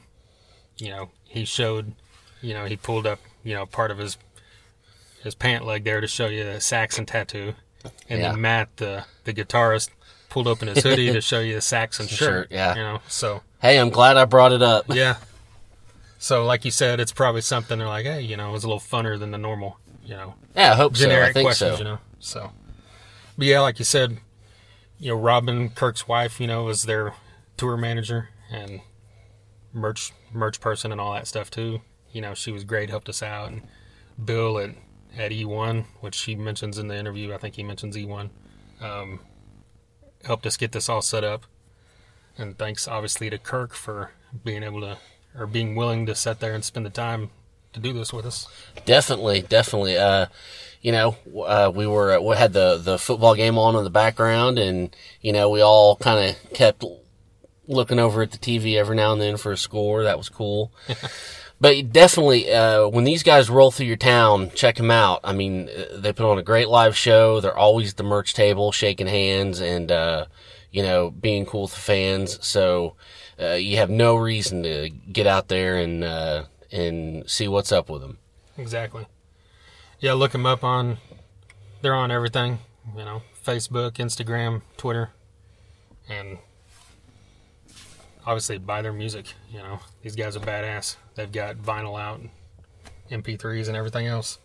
[0.78, 1.94] you know, he showed,
[2.40, 4.16] you know, he pulled up, you know, part of his
[5.22, 7.54] his pant leg there to show you the Saxon tattoo,
[8.08, 8.30] and Yeah.
[8.32, 9.90] then Matt, the the guitarist,
[10.28, 12.18] pulled open his hoodie to show you the Saxon shirt.
[12.18, 12.74] Shirt, yeah.
[12.74, 14.86] you know, so Hey, I'm glad I brought it up.
[14.88, 15.16] yeah.
[16.18, 18.68] So, like you said, it's probably something they're like, hey, you know, it was a
[18.68, 21.04] little funner than the normal, you know, Yeah, I hope so.
[21.04, 21.78] I generic think questions, so.
[21.78, 21.98] you know.
[22.20, 22.52] So,
[23.36, 24.18] but yeah, like you said,
[24.98, 27.14] you know, Robin Kirk's wife, you know, was their
[27.56, 28.80] tour manager and
[29.72, 31.80] merch merch person and all that stuff too.
[32.12, 33.48] You know, she was great, helped us out.
[33.50, 33.62] And
[34.24, 34.70] Bill at
[35.16, 38.30] at E1, which he mentions in the interview, I think he mentions E1,
[38.80, 39.20] um,
[40.24, 41.44] helped us get this all set up.
[42.38, 44.12] And thanks, obviously, to Kirk for
[44.44, 44.98] being able to
[45.38, 47.30] or being willing to sit there and spend the time
[47.72, 48.48] to do this with us.
[48.84, 49.96] Definitely, definitely.
[49.96, 50.26] Uh,
[50.80, 54.58] you know, uh, we were we had the the football game on in the background,
[54.58, 56.84] and you know, we all kind of kept
[57.68, 60.02] looking over at the TV every now and then for a score.
[60.04, 60.72] That was cool.
[61.62, 65.20] but definitely, uh, when these guys roll through your town, check them out.
[65.22, 67.40] I mean, uh, they put on a great live show.
[67.40, 70.26] They're always at the merch table, shaking hands and uh,
[70.72, 72.44] you know, being cool with the fans.
[72.44, 72.96] So
[73.40, 77.88] uh, you have no reason to get out there and uh, and see what's up
[77.88, 78.18] with them.
[78.58, 79.06] Exactly.
[80.00, 80.96] Yeah, look them up on.
[81.80, 82.58] They're on everything.
[82.96, 85.10] You know, Facebook, Instagram, Twitter,
[86.08, 86.38] and
[88.26, 89.34] obviously buy their music.
[89.50, 90.96] You know, these guys are badass.
[91.14, 92.20] They've got vinyl out,
[93.10, 94.38] MP3s, and everything else.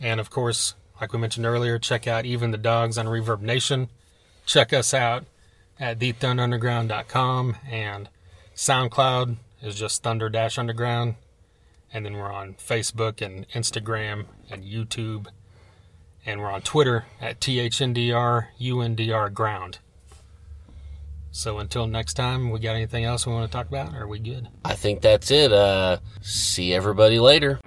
[0.00, 3.88] And of course, like we mentioned earlier, check out Even the Dogs on Reverb Nation.
[4.46, 5.24] Check us out
[5.78, 8.08] at thethunderunderground.com and
[8.54, 11.14] SoundCloud is just Thunder Dash Underground.
[11.92, 15.26] And then we're on Facebook and Instagram and YouTube.
[16.24, 19.78] And we're on Twitter at THNDR UNDR Ground.
[21.32, 23.94] So until next time, we got anything else we want to talk about?
[23.94, 24.48] Are we good?
[24.66, 25.50] I think that's it.
[25.50, 27.58] Uh, see everybody later.